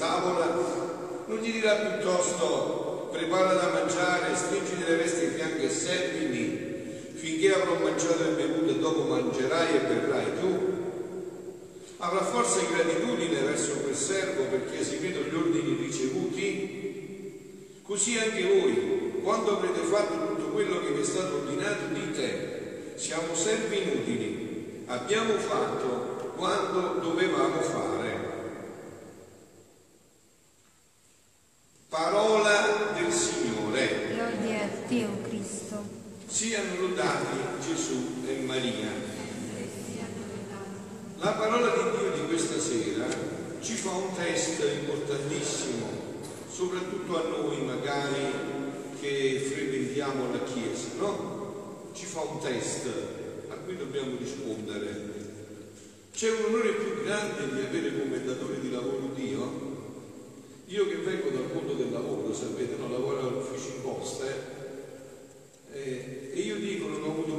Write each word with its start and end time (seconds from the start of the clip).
tavola, 0.00 0.46
non 1.26 1.36
gli 1.36 1.52
dirà 1.52 1.74
piuttosto 1.74 3.10
prepara 3.12 3.52
da 3.52 3.68
mangiare, 3.68 4.34
stringiti 4.34 4.82
le 4.88 4.96
vesti 4.96 5.26
ai 5.26 5.32
fianchi 5.32 5.64
e 5.64 5.68
servimi, 5.68 7.12
finché 7.12 7.52
avrò 7.52 7.74
mangiato 7.74 8.24
e 8.24 8.32
bevuto 8.32 8.70
e 8.70 8.78
dopo 8.78 9.02
mangerai 9.02 9.76
e 9.76 9.80
berrai 9.80 10.40
tu? 10.40 10.78
Avrà 11.98 12.24
forse 12.24 12.66
gratitudine 12.72 13.40
verso 13.40 13.80
quel 13.80 13.94
servo 13.94 14.44
perché 14.44 14.78
ha 14.78 14.84
seguito 14.84 15.20
gli 15.20 15.34
ordini 15.34 15.76
ricevuti? 15.76 17.82
Così 17.82 18.16
anche 18.16 18.42
voi, 18.42 19.20
quando 19.22 19.58
avrete 19.58 19.80
fatto 19.80 20.28
tutto 20.28 20.52
quello 20.52 20.80
che 20.80 20.92
vi 20.92 21.02
è 21.02 21.04
stato 21.04 21.34
ordinato, 21.34 21.92
dite, 21.92 22.94
siamo 22.94 23.34
servi 23.34 23.82
inutili, 23.82 24.84
abbiamo 24.86 25.34
fatto 25.34 26.32
quando 26.36 27.00
dovevamo 27.02 27.60
fare. 27.60 27.90
Parola 31.90 32.92
del 32.94 33.12
Signore. 33.12 34.14
Lode 34.16 34.60
a 34.60 34.68
Dio 34.86 35.08
Cristo. 35.22 35.82
Siano 36.40 36.80
lodati 36.80 37.36
Gesù 37.60 38.24
e 38.26 38.36
Maria. 38.46 38.88
La 41.18 41.32
parola 41.32 41.68
di 41.68 41.98
Dio 41.98 42.12
di 42.12 42.28
questa 42.28 42.58
sera 42.58 43.06
ci 43.60 43.74
fa 43.74 43.90
un 43.90 44.14
test 44.16 44.64
importantissimo, 44.80 45.86
soprattutto 46.50 47.18
a 47.18 47.28
noi 47.28 47.62
magari 47.62 48.22
che 48.98 49.50
frequentiamo 49.52 50.32
la 50.32 50.42
Chiesa, 50.44 50.88
no? 50.96 51.90
Ci 51.92 52.06
fa 52.06 52.20
un 52.20 52.40
test 52.40 52.88
a 53.50 53.54
cui 53.56 53.76
dobbiamo 53.76 54.16
rispondere. 54.16 55.12
C'è 56.10 56.30
un 56.30 56.54
onore 56.54 56.70
più 56.70 57.04
grande 57.04 57.52
di 57.52 57.60
avere 57.60 58.00
come 58.00 58.24
datore 58.24 58.60
di 58.60 58.70
lavoro 58.70 59.10
Dio? 59.14 59.68
Io 60.68 60.88
che 60.88 60.96
vengo 60.96 61.28
dal 61.28 61.50
mondo 61.52 61.74
del 61.74 61.92
lavoro, 61.92 62.32
sapete, 62.32 62.76
no? 62.78 62.88
lavoro 62.88 63.28
all'ufficio 63.28 63.74
in 63.76 63.82
posta, 63.82 64.24
eh? 64.24 64.58
Eh, 65.72 66.32
e 66.34 66.40
io 66.40 66.56
dico 66.56 66.88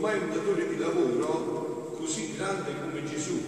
mai 0.02 0.17
un 0.17 0.33
datore 0.33 0.67
di 0.67 0.80
lavoro 0.80 1.94
così 1.95 2.33
grande 2.35 2.73
come 2.81 3.03
Gesù, 3.03 3.39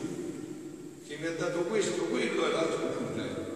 che 1.07 1.17
mi 1.19 1.25
ha 1.25 1.31
dato 1.31 1.61
questo, 1.61 2.03
quello 2.03 2.45
e 2.45 2.51
l'altro 2.51 2.85
pure. 2.85 3.51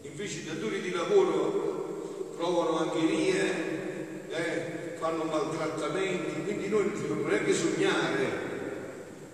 Invece 0.00 0.38
i 0.38 0.44
datori 0.46 0.80
di 0.80 0.90
lavoro 0.92 2.30
provano 2.34 2.78
angherie, 2.78 4.30
eh, 4.30 4.96
fanno 4.98 5.24
maltrattamenti, 5.24 6.42
quindi 6.44 6.68
noi 6.68 6.86
non 6.86 7.02
dobbiamo 7.02 7.28
neanche 7.28 7.52
sognare 7.52 8.50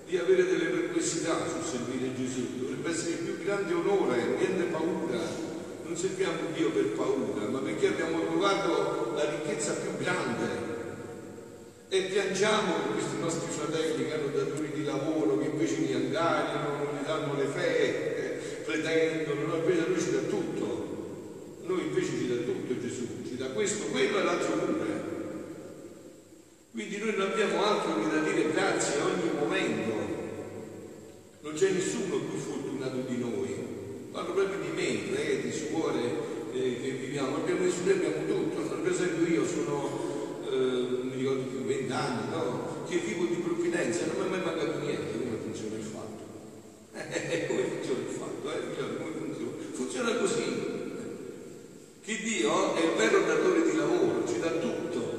di 0.08 0.16
avere 0.16 0.44
delle 0.46 0.66
perplessità 0.66 1.36
sul 1.48 1.62
servire 1.62 2.16
Gesù. 2.16 2.59
Dovrebbe 2.59 2.91
essere 2.91 3.10
il 3.10 3.19
più 3.19 3.44
grande 3.44 3.75
onore, 3.75 4.25
niente 4.38 4.65
paura. 4.65 5.20
Non 5.84 5.97
serviamo 5.97 6.50
Dio 6.53 6.70
per 6.70 6.86
paura, 6.88 7.47
ma 7.48 7.60
perché 7.60 7.88
abbiamo 7.88 8.25
trovato 8.26 9.12
la 9.15 9.30
ricchezza 9.30 9.75
più 9.75 9.97
grande. 9.98 10.67
E 11.91 12.03
piangiamo 12.03 12.75
per 12.75 12.93
questi 12.93 13.19
nostri 13.19 13.50
fratelli 13.50 14.06
che 14.06 14.15
hanno 14.15 14.28
datori 14.28 14.71
di 14.75 14.84
lavoro, 14.84 15.38
che 15.38 15.47
invece 15.47 15.76
li 15.76 15.94
angariano, 15.94 16.84
non 16.84 16.94
gli 16.94 17.06
danno 17.06 17.34
le 17.34 17.47
fette, 17.47 18.62
pretendono, 18.65 19.47
no, 19.47 19.56
invece 19.56 19.88
lui 19.88 20.00
ci 20.00 20.10
dà 20.10 20.21
tutto. 20.28 20.66
Noi 21.65 21.81
invece 21.81 22.10
ci 22.10 22.28
dà 22.28 22.34
tutto 22.44 22.78
Gesù, 22.78 23.06
ci 23.27 23.37
dà 23.37 23.47
questo, 23.47 23.87
quello 23.87 24.19
e 24.19 24.22
l'altro 24.22 24.53
pure. 24.53 25.16
Quindi 26.72 26.98
noi 26.98 27.15
non 27.16 27.31
abbiamo 27.32 27.65
altro 27.65 27.94
che 28.03 28.15
da 28.15 28.21
dire 28.21 28.53
grazie 28.53 29.00
a 29.00 29.04
ogni 29.04 29.31
momento. 29.38 29.93
Non 31.41 31.54
c'è 31.54 31.71
nessuno 31.71 32.19
più 32.19 32.38
fortunato 32.38 32.98
di 33.09 33.16
noi. 33.16 33.56
Parlo 34.12 34.32
proprio 34.34 34.60
di 34.60 34.71
me, 34.75 35.10
preti, 35.10 35.50
suore 35.50 36.00
eh, 36.53 36.81
che 36.82 36.91
viviamo. 36.91 37.37
Abbiamo, 37.37 37.62
noi 37.62 37.93
abbiamo 37.93 38.27
tutto. 38.27 38.60
Per 38.60 38.93
esempio 38.93 39.27
io 39.27 39.47
sono, 39.47 40.07
vent'anni, 41.88 42.31
no? 42.31 42.84
Che 42.87 42.99
vivo 42.99 43.25
di 43.25 43.37
provvidenza, 43.37 44.04
non 44.06 44.16
mi 44.16 44.25
è 44.26 44.28
mai 44.28 44.44
mancato 44.44 44.78
niente. 44.78 45.12
Come 45.19 45.38
funziona 45.43 45.76
il 45.76 45.82
fatto? 45.82 46.22
Eh, 46.93 47.47
come 47.47 47.62
funziona 47.62 48.00
il 48.00 48.15
fatto? 48.15 48.53
Eh? 48.53 48.76
Come 48.76 49.12
funziona? 49.16 49.53
funziona 49.72 50.15
così. 50.16 50.66
Che 52.04 52.16
Dio 52.22 52.75
è 52.75 52.84
il 52.84 52.93
vero 52.97 53.25
datore 53.25 53.71
di 53.71 53.77
lavoro, 53.77 54.27
ci 54.27 54.38
dà 54.38 54.50
tutto. 54.50 55.16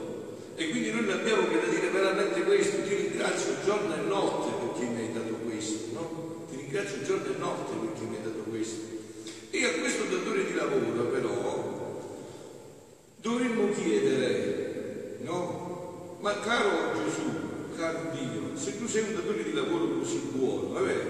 E 0.55 0.69
quindi 0.69 0.91
noi 0.91 1.05
non 1.05 1.19
abbiamo 1.19 1.47
che 1.47 1.59
da 1.59 1.67
dire 1.67 1.89
veramente 1.89 2.43
questo, 2.43 2.83
ti 2.83 2.95
ringrazio 2.95 3.53
giorno 3.63 3.95
e 3.95 4.01
notte 4.07 4.65
perché 4.65 4.91
mi 4.91 5.01
hai 5.01 5.13
dato 5.13 5.33
questo, 5.45 5.93
no? 5.93 6.45
Ti 6.49 6.55
ringrazio 6.55 7.01
giorno 7.03 7.33
e 7.33 7.37
notte 7.37 7.71
perché 7.77 8.05
mi 8.05 8.15
hai 8.15 8.23
dato 8.23 8.43
questo. 8.49 8.97
E 9.51 9.65
a 9.65 9.71
questo 9.79 10.03
datore 10.03 10.45
di 10.45 10.53
lavoro 10.53 11.03
però 11.05 12.09
dovremmo 13.21 13.71
chiedere? 13.73 14.18
Ma 16.19 16.37
caro 16.41 16.91
Gesù, 16.95 17.75
caro 17.77 18.11
Dio, 18.11 18.57
se 18.57 18.77
tu 18.77 18.87
sei 18.87 19.03
un 19.03 19.15
datore 19.15 19.41
di 19.41 19.53
lavoro 19.53 19.99
così 19.99 20.17
buono, 20.33 20.73
vabbè, 20.73 21.05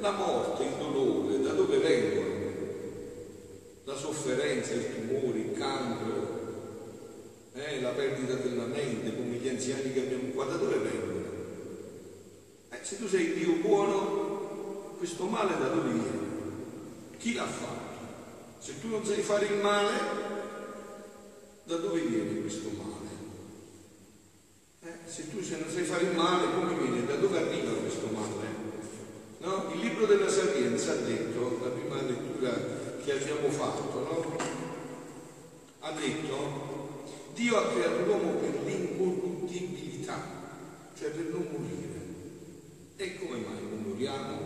la 0.00 0.10
morte, 0.12 0.64
il 0.64 0.72
dolore, 0.78 1.42
da 1.42 1.52
dove 1.52 1.76
vengono? 1.76 2.36
La 3.84 3.94
sofferenza, 3.94 4.72
il 4.72 4.86
tumore, 4.94 5.38
il 5.38 5.52
cancro, 5.52 6.38
eh, 7.52 7.80
la 7.82 7.90
perdita 7.90 8.34
della 8.36 8.64
mente, 8.64 9.14
come 9.14 9.36
gli 9.36 9.48
anziani 9.48 9.92
che 9.92 10.00
abbiamo 10.00 10.30
qua, 10.32 10.46
da 10.46 10.56
dove 10.56 10.78
vengono? 10.78 11.26
Eh, 12.70 12.78
se 12.80 12.96
tu 12.96 13.06
sei 13.06 13.34
Dio 13.34 13.52
buono, 13.56 14.94
questo 14.96 15.26
male 15.26 15.58
da 15.58 15.68
dove 15.68 15.90
viene? 15.90 16.26
Chi 17.18 17.34
l'ha 17.34 17.44
fatto? 17.44 18.06
Se 18.60 18.80
tu 18.80 18.88
non 18.88 19.04
sai 19.04 19.20
fare 19.20 19.44
il 19.44 19.60
male, 19.60 19.92
da 21.64 21.76
dove 21.76 22.00
viene 22.00 22.40
questo 22.40 22.70
male? 22.70 22.97
Se 25.18 25.28
tu 25.30 25.42
se 25.42 25.58
non 25.58 25.68
sai 25.68 25.82
fare 25.82 26.04
il 26.04 26.14
male, 26.14 26.54
come 26.54 26.78
viene? 26.78 27.04
Da 27.04 27.16
dove 27.16 27.38
arriva 27.38 27.72
questo 27.72 28.06
male? 28.06 28.46
No? 29.38 29.68
Il 29.74 29.80
libro 29.80 30.06
della 30.06 30.28
Sapienza 30.28 30.92
ha 30.92 30.94
detto, 30.94 31.58
la 31.60 31.70
prima 31.70 32.00
lettura 32.02 32.54
che 33.02 33.12
abbiamo 33.12 33.50
fatto, 33.50 33.98
no? 33.98 34.36
ha 35.80 35.90
detto 35.90 37.02
Dio 37.34 37.56
ha 37.56 37.66
creato 37.66 38.04
l'uomo 38.04 38.34
per 38.34 38.62
l'incorruttibilità, 38.64 40.22
cioè 40.96 41.10
per 41.10 41.24
non 41.32 41.48
morire. 41.50 42.00
E 42.94 43.18
come 43.18 43.38
mai 43.38 43.60
non 43.68 43.82
moriamo 43.88 44.38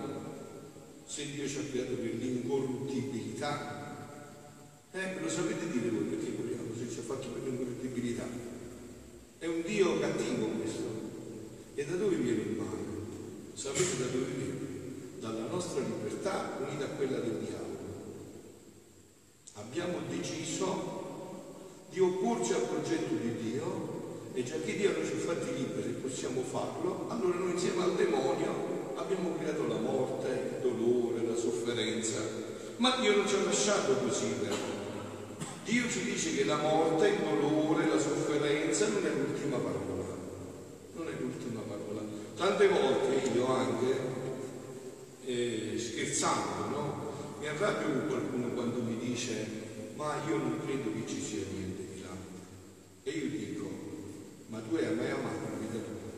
se 1.05 1.33
Dio 1.33 1.47
ci 1.47 1.59
ha 1.59 1.65
creato 1.71 1.97
per 1.97 2.15
l'incorruttibilità? 2.15 4.17
Eh, 4.91 5.21
lo 5.21 5.29
sapete 5.29 5.71
dire 5.71 5.91
voi 5.91 6.05
perché 6.05 6.35
moriamo 6.35 6.75
se 6.75 6.89
ci 6.91 7.01
ha 7.01 7.03
fatto 7.03 7.29
per 7.29 7.43
l'incorruttibilità? 7.43 8.52
È 9.43 9.47
un 9.49 9.61
Dio 9.63 9.99
cattivo 9.99 10.47
questo. 10.57 10.83
E 11.75 11.85
da 11.85 11.97
dove 11.97 12.15
viene 12.15 12.43
il 12.43 12.57
male? 12.59 12.85
Sapete 13.55 13.99
da 13.99 14.05
dove 14.05 14.31
viene? 14.37 14.59
Dalla 15.19 15.47
nostra 15.51 15.81
libertà 15.81 16.59
unita 16.65 16.85
a 16.85 16.89
quella 16.91 17.19
del 17.19 17.39
diavolo. 17.39 17.79
Abbiamo 19.55 19.99
deciso 20.09 21.87
di 21.91 21.99
opporci 21.99 22.53
al 22.53 22.69
progetto 22.69 23.15
di 23.15 23.35
Dio 23.43 24.31
e 24.33 24.45
già 24.45 24.61
che 24.65 24.77
Dio 24.77 24.93
non 24.93 25.05
ci 25.05 25.15
ha 25.15 25.19
fatti 25.19 25.53
liberi 25.57 25.91
possiamo 25.91 26.43
farlo, 26.43 27.07
allora 27.09 27.37
noi 27.39 27.51
insieme 27.51 27.83
al 27.83 27.97
demonio 27.97 28.93
abbiamo 28.95 29.35
creato 29.39 29.67
la 29.67 29.81
morte, 29.81 30.29
il 30.29 30.71
dolore, 30.71 31.27
la 31.27 31.35
sofferenza. 31.35 32.21
Ma 32.77 32.95
Dio 33.01 33.17
non 33.17 33.27
ci 33.27 33.35
ha 33.35 33.43
lasciato 33.43 33.97
così 33.97 34.27
però. 34.41 34.82
Dio 35.65 35.89
ci 35.89 36.03
dice 36.05 36.35
che 36.35 36.45
la 36.45 36.57
morte, 36.57 37.09
il 37.09 37.19
dolore, 37.19 37.87
la 37.87 37.99
sofferenza 37.99 38.89
non 38.89 39.07
è 39.07 39.11
l'ultima 39.11 39.57
parola. 39.57 40.17
Non 40.95 41.09
è 41.09 41.13
l'ultima 41.21 41.61
parola. 41.61 42.03
Tante 42.37 42.69
volte 42.69 43.31
io 43.35 43.47
anche, 43.47 43.97
eh, 45.25 45.75
scherzando, 45.79 46.69
no? 46.69 47.11
Mi 47.41 47.49
arrabbio 47.49 47.87
con 47.87 48.07
qualcuno 48.09 48.49
quando 48.49 48.83
mi 48.83 48.99
dice 48.99 49.63
ma 50.03 50.21
io 50.27 50.37
non 50.37 50.59
credo 50.65 50.93
che 50.93 51.07
ci 51.07 51.21
sia 51.21 51.45
niente 51.53 51.87
di 51.95 52.03
là. 52.03 52.17
E 53.05 53.11
io 53.11 53.29
dico, 53.29 53.71
ma 54.49 54.61
tu 54.61 54.75
hai 54.75 54.95
mai 54.95 55.11
amato 55.11 55.49
la 55.49 55.59
vita 55.59 55.79
tua? 55.79 56.11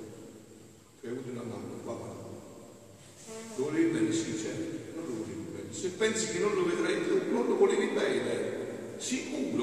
Tu 1.00 1.06
hai 1.06 1.12
avuto 1.12 1.30
una 1.30 1.42
mamma, 1.42 1.82
papà. 1.84 2.22
Lo 3.56 3.64
volevi 3.64 3.90
bene? 3.90 4.12
Sì, 4.12 4.38
certo, 4.38 4.96
non 4.96 5.04
lo 5.06 5.12
volevi. 5.18 5.74
Se 5.74 5.88
pensi 5.90 6.32
che 6.32 6.38
non 6.38 6.54
lo 6.54 6.64
vedrai 6.64 6.96
più, 7.02 7.30
non 7.30 7.46
lo 7.46 7.56
volevi 7.56 7.88
bene, 7.88 8.96
sicuro, 8.96 9.60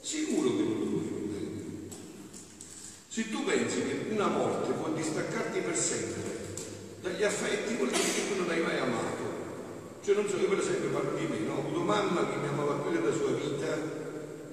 sicuro 0.00 0.56
che 0.56 0.62
non 0.62 0.82
Se 3.12 3.28
tu 3.28 3.44
pensi 3.44 3.82
che 3.84 4.06
una 4.08 4.26
morte 4.26 4.72
può 4.72 4.88
distaccarti 4.88 5.60
per 5.60 5.76
sempre 5.76 6.32
dagli 7.02 7.22
affetti, 7.22 7.74
vuol 7.74 7.90
dire 7.90 8.08
che 8.08 8.32
tu 8.32 8.40
non 8.40 8.48
hai 8.48 8.62
mai 8.62 8.78
amato. 8.78 10.00
Cioè 10.02 10.14
non 10.14 10.26
so, 10.26 10.38
io 10.38 10.48
per 10.48 10.60
esempio 10.60 10.88
parlo 10.88 11.18
di 11.18 11.26
me, 11.26 11.40
no? 11.40 11.56
ho 11.56 11.58
avuto 11.58 11.80
mamma 11.80 12.26
che 12.30 12.36
mi 12.36 12.48
amava 12.48 12.80
più 12.80 12.90
della 12.90 13.12
sua 13.12 13.32
vita, 13.32 13.68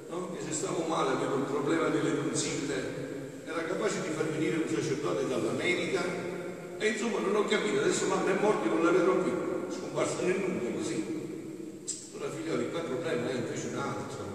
no? 0.09 0.33
che 0.33 0.43
se 0.43 0.51
stavo 0.51 0.83
male 0.87 1.11
avevo 1.11 1.37
il 1.37 1.43
problema 1.43 1.87
delle 1.87 2.13
tonsille, 2.17 3.45
era 3.45 3.63
capace 3.63 4.01
di 4.01 4.09
far 4.09 4.25
venire 4.25 4.57
un 4.57 4.67
sacerdote 4.67 5.25
dall'America 5.29 6.03
e 6.77 6.85
insomma 6.85 7.19
non 7.19 7.37
ho 7.37 7.45
capito, 7.45 7.79
adesso 7.79 8.07
mamma 8.07 8.29
è 8.29 8.41
morta 8.41 8.65
e 8.65 8.67
non 8.67 8.83
la 8.83 8.91
vedrò 8.91 9.15
più, 9.23 9.31
scomparsa 9.71 10.23
nel 10.23 10.37
nulla 10.37 10.75
così. 10.75 11.85
Allora 12.13 12.29
figlioli, 12.29 12.71
qua 12.71 12.79
il 12.81 12.85
problema 12.87 13.29
è 13.29 13.35
invece 13.35 13.67
un 13.67 13.77
altro, 13.77 14.25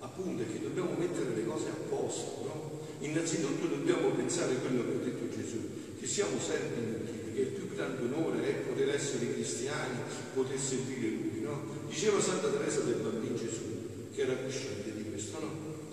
appunto 0.00 0.42
è 0.42 0.46
che 0.46 0.60
dobbiamo 0.60 0.90
mettere 0.98 1.34
le 1.34 1.46
cose 1.46 1.68
a 1.68 1.88
posto, 1.88 2.42
no? 2.44 2.76
Innanzitutto 3.06 3.66
dobbiamo 3.66 4.10
pensare 4.10 4.54
a 4.54 4.58
quello 4.58 4.82
che 4.82 4.90
ha 4.90 5.04
detto 5.04 5.28
Gesù, 5.30 5.58
che 5.98 6.06
siamo 6.06 6.40
servi 6.40 6.82
inutili, 6.82 7.34
che 7.34 7.40
il 7.40 7.46
più 7.54 7.74
grande 7.74 8.02
onore 8.02 8.42
è 8.42 8.52
poter 8.66 8.88
essere 8.88 9.32
cristiani, 9.32 9.98
poter 10.34 10.58
servire 10.58 11.08
Lui, 11.08 11.40
no? 11.40 11.62
Diceva 11.86 12.20
Santa 12.20 12.48
Teresa 12.48 12.80
del 12.80 12.96
Bambino 12.96 13.36
Gesù, 13.36 14.10
che 14.12 14.22
era 14.22 14.34
cosciente 14.34 14.92
di 14.92 15.08
questo, 15.08 15.38
no? 15.38 15.50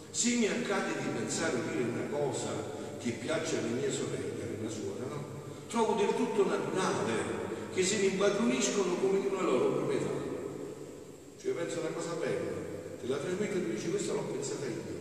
Se 0.10 0.36
mi 0.36 0.48
accade 0.48 0.94
di 1.00 1.08
pensare 1.16 1.56
o 1.56 1.62
dire 1.72 1.84
una 1.84 2.08
cosa 2.10 2.50
che 3.00 3.12
piace 3.12 3.60
alle 3.60 3.80
mie 3.80 3.92
sorelle, 3.92 4.58
alla 4.60 4.70
suora, 4.70 5.06
no? 5.08 5.24
Trovo 5.70 5.94
del 5.94 6.16
tutto 6.16 6.46
naturale 6.46 7.42
che 7.76 7.84
se 7.84 7.98
ne 7.98 8.06
impadroniscono 8.06 8.96
come 8.96 9.22
di 9.22 9.28
una 9.28 9.42
loro 9.44 9.72
proprietà. 9.72 10.10
Cioè 11.40 11.52
penso 11.54 11.80
una 11.80 11.90
cosa 11.90 12.14
bella, 12.14 12.52
te 13.00 13.08
la 13.08 13.18
trasmetto 13.18 13.58
e 13.58 13.64
tu 13.66 13.72
dici 13.72 13.90
questa 13.90 14.14
l'ho 14.14 14.24
pensata 14.24 14.66
io. 14.66 14.93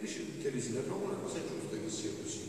Invece 0.00 0.40
Teresina 0.42 0.80
trova 0.80 1.08
una 1.08 1.18
cosa 1.22 1.40
giusta 1.40 1.76
che 1.76 1.90
sia 1.90 2.10
così. 2.22 2.48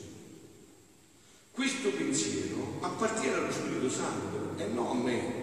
Questo 1.52 1.90
pensiero 1.90 2.78
appartiene 2.80 3.36
allo 3.36 3.52
Spirito 3.52 3.90
Santo 3.90 4.54
e 4.56 4.68
non 4.68 4.88
a 4.88 4.94
me. 4.94 5.34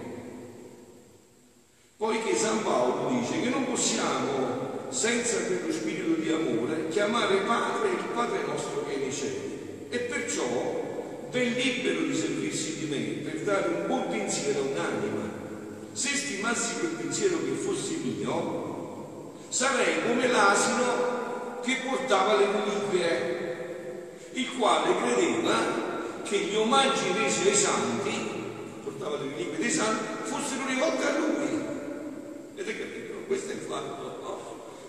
Poiché 1.99 2.34
San 2.34 2.62
Paolo 2.62 3.10
dice 3.10 3.43
che 3.43 3.50
non 3.50 3.66
possiamo, 3.66 4.88
senza 4.88 5.37
quello 5.44 5.70
spirito 5.70 6.19
di 6.19 6.31
amore, 6.31 6.88
chiamare 6.88 7.43
Padre 7.43 7.90
il 7.90 8.05
Padre 8.14 8.46
nostro 8.46 8.87
che 8.87 8.94
è 8.94 8.99
nei 9.00 9.12
cieli. 9.12 9.87
E 9.90 9.99
perciò 9.99 11.26
ben 11.31 11.52
libero 11.52 12.00
di 12.04 12.14
servirsi 12.16 12.78
di 12.78 12.87
me 12.87 13.31
per 13.31 13.43
dare 13.43 13.69
un 13.69 13.87
buon 13.87 14.08
pensiero 14.08 14.61
a 14.61 14.62
un'anima. 14.62 15.31
Se 15.93 16.08
stimassi 16.08 16.78
quel 16.78 16.93
pensiero 16.93 17.37
che 17.44 17.50
fosse 17.50 17.96
mio, 18.02 19.34
sarei 19.50 20.06
come 20.06 20.26
l'asino 20.26 21.18
che 21.69 21.82
portava 21.87 22.35
le 22.37 22.47
reliquie, 22.47 24.09
il 24.32 24.56
quale 24.56 24.88
credeva 25.03 26.23
che 26.23 26.38
gli 26.38 26.56
omaggi 26.56 27.12
resi 27.12 27.47
ai 27.47 27.55
santi, 27.55 28.11
portava 28.82 29.19
le 29.19 29.29
reliquie 29.29 29.59
dei 29.59 29.70
santi, 29.70 30.03
fossero 30.23 30.67
rivolti 30.67 31.03
a 31.03 31.19
lui. 31.19 31.61
Avete 32.55 32.79
capito? 32.79 33.15
Questo 33.26 33.50
è 33.50 33.55
il 33.56 33.61
fatto, 33.61 34.03
no? 34.23 34.41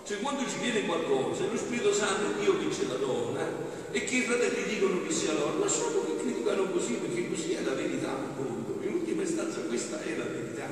Cioè 0.06 0.20
quando 0.20 0.48
ci 0.48 0.56
viene 0.58 0.86
qualcosa, 0.86 1.44
lo 1.50 1.56
Spirito 1.58 1.92
Santo 1.92 2.30
è 2.30 2.40
Dio 2.40 2.58
che 2.58 2.72
ce 2.72 2.86
la 2.88 2.94
dona 2.94 3.46
e 3.90 4.04
che 4.04 4.16
i 4.16 4.22
fratelli 4.22 4.62
dicono 4.64 5.02
che 5.02 5.12
sia 5.12 5.34
loro, 5.34 5.58
lasciamo 5.58 6.02
che 6.06 6.16
criticano 6.16 6.70
così 6.70 6.94
perché 6.94 7.28
così 7.28 7.52
è 7.52 7.60
la 7.60 7.74
verità, 7.74 8.08
appunto. 8.08 8.82
In 8.86 8.94
ultima 8.94 9.22
istanza 9.22 9.60
questa 9.60 10.00
è 10.02 10.16
la 10.16 10.24
verità. 10.24 10.66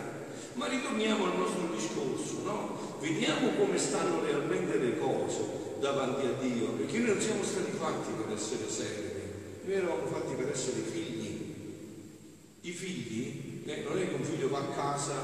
Ma 0.55 0.69
ritorniamo 0.69 1.27
al 1.27 1.37
nostro 1.37 1.69
discorso, 1.71 2.41
no? 2.45 2.97
Vediamo 2.99 3.51
come 3.59 3.77
stanno 3.77 4.23
realmente 4.25 4.79
le 4.79 4.99
cose 4.99 5.68
davanti 5.81 6.27
a 6.27 6.33
Dio, 6.41 6.71
perché 6.73 6.99
noi 6.99 7.09
non 7.09 7.21
siamo 7.21 7.43
stati 7.43 7.71
fatti 7.73 8.11
per 8.13 8.35
essere 8.35 8.69
servi, 8.69 9.21
noi 9.65 9.75
eravamo 9.75 10.07
fatti 10.07 10.35
per 10.35 10.51
essere 10.51 10.81
figli. 10.81 11.37
I 12.61 12.71
figli, 12.71 13.63
eh, 13.65 13.83
non 13.87 13.99
è 13.99 14.09
che 14.09 14.15
un 14.15 14.25
figlio 14.25 14.49
va 14.49 14.59
a 14.59 14.75
casa, 14.75 15.15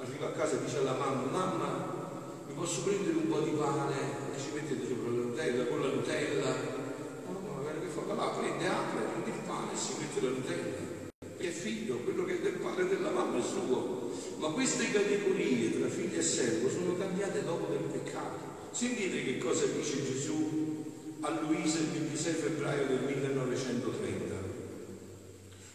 arriva 0.00 0.28
a 0.28 0.32
casa 0.32 0.56
e 0.56 0.64
dice 0.64 0.78
alla 0.78 0.94
mamma, 0.94 1.30
mamma, 1.30 1.98
mi 2.46 2.54
posso 2.54 2.82
prendere 2.82 3.16
un 3.16 3.28
po' 3.28 3.40
di 3.40 3.50
pane 3.50 3.96
e 4.34 4.38
ci 4.38 4.50
mettete 4.54 4.86
sopra 4.86 5.10
la 5.10 5.22
Nutella, 5.22 5.64
con 5.64 5.80
la 5.80 5.88
Nutella. 5.88 6.54
No, 7.26 7.32
no, 7.32 7.54
magari 7.56 7.80
che 7.80 7.86
fa, 7.86 8.00
va 8.02 8.14
là, 8.14 8.26
prende, 8.28 8.66
apre, 8.66 9.02
prende 9.02 9.30
il 9.30 9.44
pane 9.46 9.72
e 9.72 9.76
si 9.76 9.94
mette 9.98 10.20
la 10.20 10.30
Nutella. 10.30 10.88
Che 11.36 11.48
è 11.48 11.50
figlio, 11.50 11.96
quello 11.96 12.24
che 12.24 12.38
è 12.38 12.40
del 12.40 12.54
padre 12.54 12.88
della 12.88 13.10
mamma 13.10 13.38
è 13.38 13.42
suo. 13.42 14.12
Ma 14.38 14.48
queste 14.48 14.90
categorie 14.90 15.78
tra 15.78 15.88
figlio 15.88 16.18
e 16.18 16.22
servo 16.22 16.68
sono 16.70 16.96
cambiate 16.96 17.44
dopo 17.44 17.72
del 17.72 17.82
peccato. 17.90 18.49
Sentite 18.72 19.24
che 19.24 19.38
cosa 19.38 19.66
dice 19.66 20.02
Gesù 20.04 20.84
a 21.20 21.40
Luisa 21.40 21.80
il 21.80 21.86
26 21.86 22.32
febbraio 22.34 22.86
del 22.86 23.00
1930. 23.04 24.34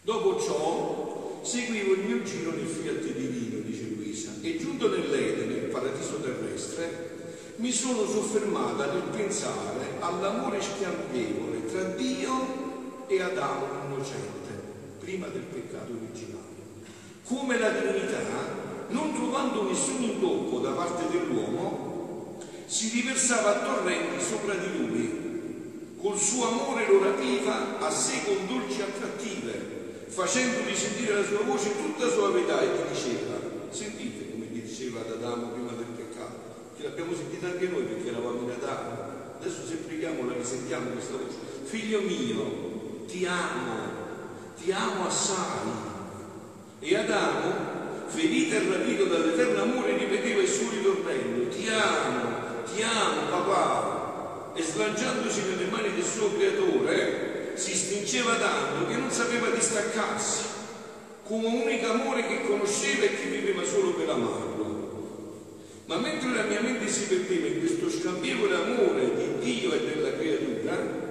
Dopo 0.02 0.40
ciò 0.40 1.42
seguivo 1.44 1.94
il 1.94 2.08
mio 2.08 2.24
giro 2.24 2.52
nel 2.52 2.66
fiat 2.66 3.04
divino, 3.14 3.60
dice 3.60 3.94
Luisa, 3.96 4.32
e 4.42 4.58
giunto 4.58 4.90
nell'Ede, 4.90 5.46
nel 5.46 5.70
paradiso 5.70 6.22
terrestre, 6.22 7.54
mi 7.58 7.72
sono 7.72 8.08
soffermata 8.08 8.92
nel 8.92 9.04
pensare 9.16 9.98
all'amore 10.00 10.62
schiambevole 10.62 11.66
tra 11.66 11.84
Dio 11.84 13.06
e 13.08 13.22
Adamo 13.22 13.66
innocente, 13.88 14.50
prima 15.00 15.28
del 15.28 15.44
peccato 15.44 15.92
originale. 15.92 16.44
Come 17.24 17.60
la 17.60 17.70
divinità, 17.70 18.24
non 18.90 19.14
trovando 19.14 19.64
nessun 19.64 20.02
intoppo 20.02 20.60
da 20.60 20.72
parte 20.72 21.10
dell'uomo, 21.10 21.85
si 22.66 22.90
riversava 22.90 23.56
a 23.56 23.66
torrenti 23.66 24.24
sopra 24.24 24.54
di 24.56 24.78
lui. 24.78 25.24
Col 26.00 26.20
suo 26.20 26.48
amore 26.48 26.88
lo 26.88 27.04
rapiva 27.04 27.80
a 27.80 27.90
sé 27.90 28.24
con 28.26 28.46
dolci 28.48 28.82
attrattive, 28.82 30.06
facendogli 30.08 30.76
sentire 30.76 31.16
la 31.16 31.24
sua 31.24 31.42
voce 31.42 31.76
tutta 31.76 32.08
suavetà 32.08 32.62
e 32.62 32.68
gli 32.68 32.94
diceva, 32.94 33.38
sentite 33.70 34.32
come 34.32 34.46
gli 34.46 34.62
diceva 34.62 35.02
ad 35.02 35.12
Adamo 35.12 35.48
prima 35.48 35.72
del 35.72 35.88
peccato, 35.96 36.74
che 36.78 36.84
l'abbiamo 36.84 37.16
sentita 37.16 37.48
anche 37.48 37.68
noi 37.68 37.84
perché 37.84 38.10
eravamo 38.10 38.42
in 38.42 38.52
Adamo, 38.52 39.14
adesso 39.40 39.66
se 39.68 39.76
preghiamo 39.78 40.28
la 40.28 40.34
risentiamo 40.34 40.92
questa 40.92 41.14
voce, 41.14 41.38
figlio 41.64 42.02
mio, 42.02 43.06
ti 43.08 43.26
amo, 43.26 43.74
ti 44.62 44.72
amo 44.72 45.08
assai. 45.08 45.94
E 46.80 46.96
Adamo, 46.98 47.54
ferito 48.08 48.56
e 48.56 48.70
rapito 48.70 49.06
dall'eterno 49.06 49.62
amore, 49.64 49.98
ripeteva 49.98 50.42
il 50.42 50.48
suo 50.48 50.70
ritornello, 50.70 51.48
ti 51.48 51.68
amo, 51.68 52.45
ti 52.76 52.82
amo 52.82 53.30
papà, 53.30 54.52
e 54.54 54.62
slanciandosi 54.62 55.42
nelle 55.44 55.72
mani 55.72 55.94
del 55.94 56.04
suo 56.04 56.36
creatore 56.36 57.54
si 57.56 57.74
stringeva 57.74 58.36
tanto 58.36 58.88
che 58.88 58.96
non 58.96 59.10
sapeva 59.10 59.50
distaccarsi, 59.50 60.44
come 61.24 61.48
unico 61.48 61.90
amore 61.90 62.28
che 62.28 62.46
conosceva 62.46 63.06
e 63.06 63.16
che 63.16 63.30
viveva 63.30 63.64
solo 63.64 63.94
per 63.94 64.10
amarlo. 64.10 64.64
Ma 65.86 65.98
mentre 65.98 66.34
la 66.34 66.44
mia 66.44 66.62
mente 66.62 66.90
si 66.90 67.06
perdeva 67.06 67.48
in 67.48 67.60
questo 67.60 67.90
scambievole 67.90 68.56
amore 68.56 69.16
di 69.16 69.40
Dio 69.40 69.72
e 69.72 69.86
della 69.86 70.14
creatura, 70.18 71.04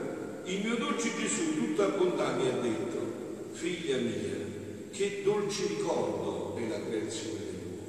il 0.44 0.60
mio 0.62 0.76
dolce 0.76 1.10
Gesù, 1.18 1.54
tutto 1.54 1.82
a 1.82 1.88
bontà, 1.88 2.32
mi 2.32 2.48
ha 2.48 2.60
detto, 2.60 3.52
figlia 3.52 3.96
mia, 3.96 4.36
che 4.90 5.22
dolce 5.24 5.66
ricordo 5.68 6.56
è 6.56 6.68
la 6.68 6.84
creazione 6.86 7.38
dell'uomo. 7.38 7.88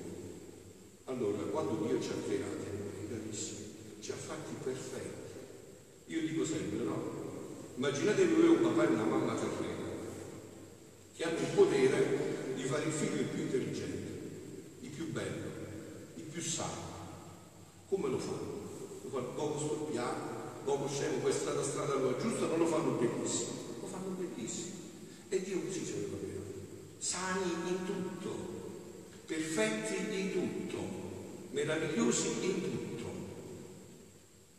Allora, 1.06 1.44
quando 1.52 1.86
Dio 1.86 2.00
ci 2.00 2.10
ha 2.10 2.26
creati, 2.26 2.66
carissimi, 3.10 3.65
ci 4.06 4.12
ha 4.12 4.16
fatti 4.16 4.54
perfetti 4.64 5.34
io 6.06 6.22
dico 6.22 6.46
sempre, 6.46 6.86
no? 6.86 7.74
Immaginatevi 7.78 8.34
voi 8.36 8.50
un 8.50 8.62
papà 8.62 8.84
e 8.84 8.94
una 8.94 9.04
mamma 9.04 9.34
terrena 9.34 9.90
che 11.16 11.24
hanno 11.24 11.40
il 11.40 11.56
potere 11.56 12.54
di 12.54 12.62
fare 12.66 12.84
il 12.84 12.92
figlio 12.92 13.22
il 13.22 13.28
più 13.30 13.42
intelligente, 13.42 14.12
il 14.82 14.90
più 14.92 15.12
bello, 15.12 15.48
il 16.18 16.24
più 16.24 16.40
sano. 16.40 16.94
Come 17.90 18.10
lo 18.10 18.20
fanno? 18.20 19.00
Lo 19.02 19.10
fanno 19.10 19.30
poco 19.30 19.58
storpiato, 19.58 20.62
poco 20.66 20.88
scemo, 20.88 21.18
poi 21.18 21.32
strada 21.32 21.64
strada 21.64 21.96
lo 21.96 22.10
aggiusta, 22.10 22.46
non 22.46 22.60
lo 22.60 22.68
fanno 22.68 22.92
benissimo, 22.92 23.54
lo 23.82 23.88
fanno 23.88 24.10
benissimo. 24.10 24.76
E 25.30 25.42
Dio 25.42 25.62
così 25.62 25.84
ce 25.84 26.08
lo 26.12 26.18
aveva. 26.18 26.44
Sani 27.00 27.52
in 27.70 27.86
tutto, 27.86 28.30
perfetti 29.26 30.16
in 30.20 30.32
tutto, 30.32 30.78
meravigliosi 31.50 32.28
in. 32.42 32.94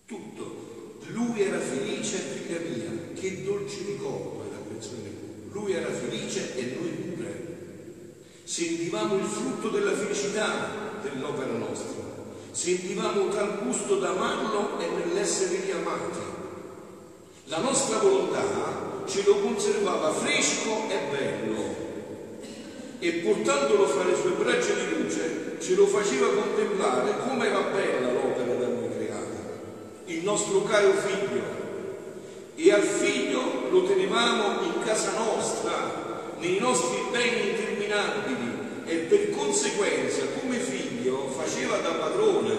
Tutto. 0.06 1.00
Lui 1.08 1.42
era 1.42 1.58
felice, 1.58 2.16
figlia 2.16 2.60
mia, 2.60 2.90
che 3.18 3.42
dolce 3.42 3.78
ricordo 3.87 4.44
è 4.44 4.52
la 4.52 4.61
creazione. 4.68 5.11
Lui 5.52 5.73
era 5.73 5.90
felice 5.90 6.54
e 6.56 6.76
noi 6.78 6.88
pure. 6.90 7.44
Sentivamo 8.44 9.16
il 9.16 9.25
frutto 9.25 9.68
della 9.70 9.92
felicità 9.92 11.00
dell'opera 11.02 11.52
nostra. 11.52 12.04
Sentivamo 12.50 13.28
tal 13.28 13.64
gusto 13.64 13.99
d'amarlo 13.99 14.78
e 14.78 14.88
nell'essere 14.88 15.61
riamati. 15.64 16.20
La 17.46 17.58
nostra 17.58 17.99
volontà 17.99 19.04
ce 19.06 19.23
lo 19.25 19.37
conservava 19.40 20.12
fresco 20.12 20.88
e 20.88 20.99
bello 21.11 21.85
e 22.99 23.12
portandolo 23.12 23.87
fra 23.87 24.04
le 24.04 24.16
sue 24.16 24.30
braccia 24.30 24.73
di 24.73 25.02
luce 25.02 25.56
ce 25.61 25.75
lo 25.75 25.87
faceva 25.87 26.28
contemplare 26.28 27.12
come 27.28 27.46
era 27.46 27.61
bella 27.61 28.11
l'opera 28.11 28.54
da 28.54 28.66
noi 28.66 28.87
il 30.08 30.23
nostro 30.23 30.62
caro 30.62 30.92
figlio, 30.92 31.65
e 32.56 32.72
al 32.72 32.82
figlio 32.82 33.68
lo 33.70 33.84
tenevamo 33.84 34.62
in 34.64 34.82
casa 34.84 35.12
nostra, 35.12 36.34
nei 36.38 36.58
nostri 36.58 36.98
beni 37.12 37.50
interminabili 37.50 38.84
e 38.86 38.96
per 39.08 39.30
conseguenza 39.30 40.25
come 40.40 40.58
figlio 40.58 41.28
faceva 41.28 41.78
da 41.78 41.90
padrone. 41.90 42.56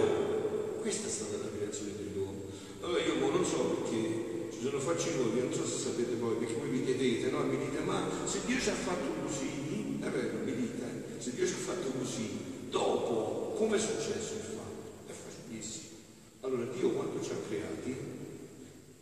Questa 0.82 1.08
è 1.08 1.12
stata 1.12 1.38
la 1.38 1.50
creazione 1.56 1.94
dell'uomo. 1.98 2.44
Allora 2.82 3.01
io 3.01 3.16
non 3.16 3.46
so 3.46 3.58
perché 3.58 4.50
ci 4.51 4.60
sono 4.62 4.80
facinori, 4.80 5.39
non 5.39 5.54
so 5.54 5.66
se 5.66 5.89
sapete 5.89 6.16
voi, 6.16 6.36
perché 6.36 6.54
voi 6.54 6.70
mi 6.70 6.84
chiedete, 6.84 7.30
no? 7.30 7.44
Mi 7.44 7.58
dite, 7.58 7.80
ma 7.84 8.08
se 8.25 8.39
Dio 8.46 8.60
ci 8.60 8.70
ha 8.70 8.74
fatto 8.74 9.08
così, 9.25 10.00
è 10.01 10.10
vero, 10.10 10.38
mi 10.44 10.56
dite, 10.56 10.84
se 11.18 11.34
Dio 11.34 11.46
ci 11.46 11.54
ha 11.54 11.58
fatto 11.58 11.92
così, 11.98 12.30
dopo 12.70 13.56
come 13.58 13.77
è 13.77 13.80
successo 13.80 14.34
il 14.34 14.48
fatto? 14.56 15.08
È 15.08 15.12
facilissimo. 15.12 15.98
Allora 16.42 16.63
Dio 16.66 16.89
quando 16.92 17.22
ci 17.22 17.32
ha 17.32 17.38
creati, 17.48 17.96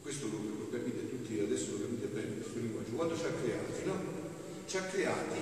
questo 0.02 0.28
lo, 0.28 0.38
lo 0.60 0.70
capite 0.70 1.10
tutti, 1.10 1.40
adesso 1.40 1.72
lo 1.72 1.82
capite 1.82 2.06
bene 2.08 2.36
questo 2.38 2.60
linguaggio, 2.60 2.92
quando 2.92 3.18
ci 3.18 3.26
ha 3.26 3.34
creati, 3.42 3.86
no? 3.86 4.00
Ci 4.68 4.78
ha 4.78 4.82
creati 4.82 5.40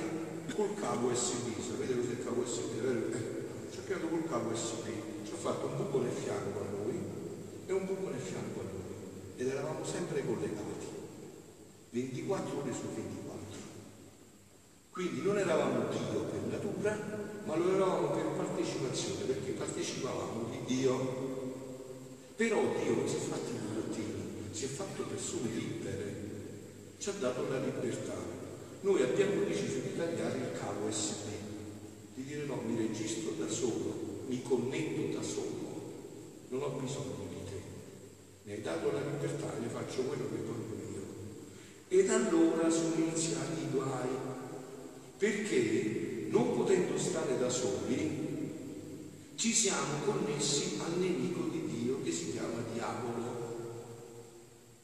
col 0.64 0.80
cavo 0.80 1.10
USB, 1.10 1.60
sapete 1.60 1.94
cos'è 1.94 2.12
il 2.12 2.24
cavo 2.24 2.42
USB? 2.42 2.72
Eh, 2.86 3.70
ci 3.70 3.80
ha 3.80 3.82
creato 3.82 4.08
col 4.08 4.30
cavo 4.30 4.52
USB, 4.52 4.86
ci 5.26 5.32
ha 5.34 5.36
fatto 5.36 5.66
un 5.66 5.76
buco 5.76 6.00
nel 6.00 6.12
fianco 6.12 6.60
a 6.60 6.68
noi 6.72 7.00
e 7.66 7.74
un 7.74 7.86
buco 7.86 8.10
nel 8.10 8.22
fianco 8.22 8.60
a 8.62 8.64
noi 8.64 8.96
ed 9.36 9.48
eravamo 9.48 9.84
sempre 9.84 10.26
collegati, 10.26 10.88
24 11.90 12.60
ore 12.62 12.72
su 12.72 12.88
24. 12.96 13.32
Quindi 14.92 15.22
non 15.22 15.38
eravamo 15.38 15.90
Dio 15.90 16.22
per 16.32 16.42
natura, 16.50 16.98
ma 17.44 17.56
lo 17.56 17.74
eravamo 17.74 18.08
per 18.12 18.26
partecipazione, 18.38 19.26
perché 19.26 19.52
partecipavamo 19.52 20.50
di 20.50 20.76
Dio. 20.76 21.32
Però 22.36 22.62
Dio 22.62 22.96
non 22.96 23.08
si 23.08 23.16
è 23.16 23.20
fatto 23.20 23.52
i 23.52 23.60
burattini, 23.68 24.48
si 24.52 24.66
è 24.66 24.68
fatto 24.68 25.04
persone 25.04 25.50
libere, 25.50 26.16
ci 27.00 27.10
ha 27.10 27.14
dato 27.20 27.50
la 27.50 27.60
libertà 27.60 28.33
noi 28.84 29.02
abbiamo 29.02 29.44
deciso 29.46 29.80
di 29.80 29.96
tagliare 29.96 30.38
il 30.40 30.60
cavo 30.60 30.88
USB, 30.88 31.28
di 32.16 32.26
dire 32.26 32.44
no, 32.44 32.62
mi 32.66 32.76
registro 32.76 33.32
da 33.38 33.48
solo, 33.48 34.26
mi 34.28 34.42
connetto 34.42 35.18
da 35.18 35.24
solo, 35.24 36.48
non 36.50 36.62
ho 36.62 36.70
bisogno 36.82 37.26
di 37.30 37.50
te. 37.50 37.62
Mi 38.44 38.52
hai 38.52 38.62
dato 38.62 38.92
la 38.92 39.00
libertà 39.00 39.56
e 39.56 39.60
ne 39.62 39.70
faccio 39.70 40.02
quello 40.02 40.28
che 40.28 40.42
voglio 40.42 40.76
io. 40.92 41.06
Ed 41.88 42.10
allora 42.10 42.70
sono 42.70 42.96
iniziati 42.98 43.62
i 43.62 43.72
guai, 43.72 44.10
perché 45.18 46.28
non 46.30 46.54
potendo 46.54 46.98
stare 46.98 47.38
da 47.38 47.50
soli, 47.50 48.52
ci 49.36 49.54
siamo 49.54 50.04
connessi 50.04 50.78
al 50.86 51.00
nemico 51.00 51.48
di 51.50 51.66
Dio 51.68 52.04
che 52.04 52.12
si 52.12 52.32
chiama 52.34 52.62
diavolo. 52.74 53.22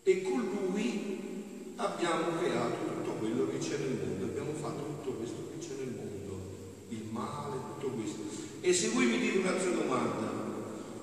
E 0.04 0.22
con 0.22 0.40
lui 0.40 1.74
abbiamo 1.76 2.38
creato 2.38 2.79
che 3.60 3.68
c'è 3.68 3.78
nel 3.78 4.00
mondo, 4.02 4.26
abbiamo 4.26 4.54
fatto 4.54 4.84
tutto 4.84 5.18
questo 5.18 5.52
che 5.52 5.60
c'è 5.60 5.76
nel 5.84 5.94
mondo, 5.94 6.40
il 6.88 7.04
male, 7.12 7.58
tutto 7.76 7.94
questo. 7.94 8.22
E 8.62 8.74
se 8.74 8.90
voi 8.90 9.06
mi 9.06 9.20
dite 9.20 9.40
un'altra 9.40 9.70
domanda, 9.70 10.32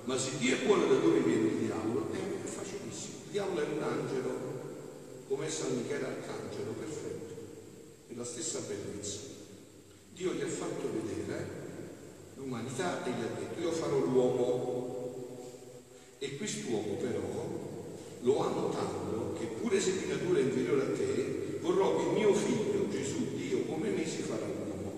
ma 0.05 0.19
se 0.19 0.39
Dio 0.39 0.57
è 0.57 0.65
buono 0.65 0.87
da 0.87 0.95
dove 0.95 1.21
viene 1.21 1.49
il 1.49 1.57
diavolo? 1.67 2.09
Eh, 2.13 2.45
è 2.45 2.49
facilissimo, 2.49 3.19
il 3.27 3.31
diavolo 3.31 3.61
è 3.61 3.69
un 3.69 3.83
angelo, 3.83 4.31
come 5.29 5.51
San 5.51 5.77
Michele 5.77 6.07
Arcangelo, 6.07 6.73
perfetto, 6.73 7.35
è 8.09 8.15
la 8.15 8.25
stessa 8.25 8.61
bellezza. 8.61 9.35
Dio 10.15 10.33
gli 10.33 10.41
ha 10.41 10.49
fatto 10.49 10.91
vedere 10.93 11.65
l'umanità 12.37 13.05
e 13.05 13.11
gli 13.11 13.23
ha 13.23 13.39
detto 13.39 13.61
io 13.61 13.71
farò 13.71 13.99
l'uomo 13.99 14.95
e 16.19 16.37
quest'uomo 16.37 16.95
però 16.95 17.21
lo 18.23 18.39
amo 18.39 18.71
tanto 18.71 19.37
che 19.39 19.47
pure 19.47 19.79
se 19.79 19.99
di 19.99 20.07
natura 20.07 20.39
è 20.39 20.43
inferiore 20.43 20.83
a 20.83 20.97
te 20.97 21.36
vorrò 21.67 21.97
che 21.97 22.05
mio 22.17 22.33
figlio, 22.33 22.89
Gesù, 22.89 23.35
Dio, 23.35 23.63
come 23.65 23.89
me 23.91 24.07
si 24.07 24.23
farà 24.23 24.47
uomo. 24.47 24.93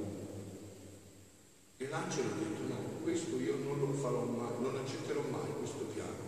E 1.79 1.89
l'angelo 1.89 2.29
ha 2.29 2.37
detto 2.37 2.63
no, 2.69 3.01
questo 3.03 3.37
io 3.39 3.57
non 3.65 3.79
lo 3.79 3.93
farò 3.95 4.25
mai, 4.25 4.53
non 4.61 4.77
accetterò 4.77 5.23
mai 5.31 5.49
questo 5.59 5.87
piano. 5.95 6.27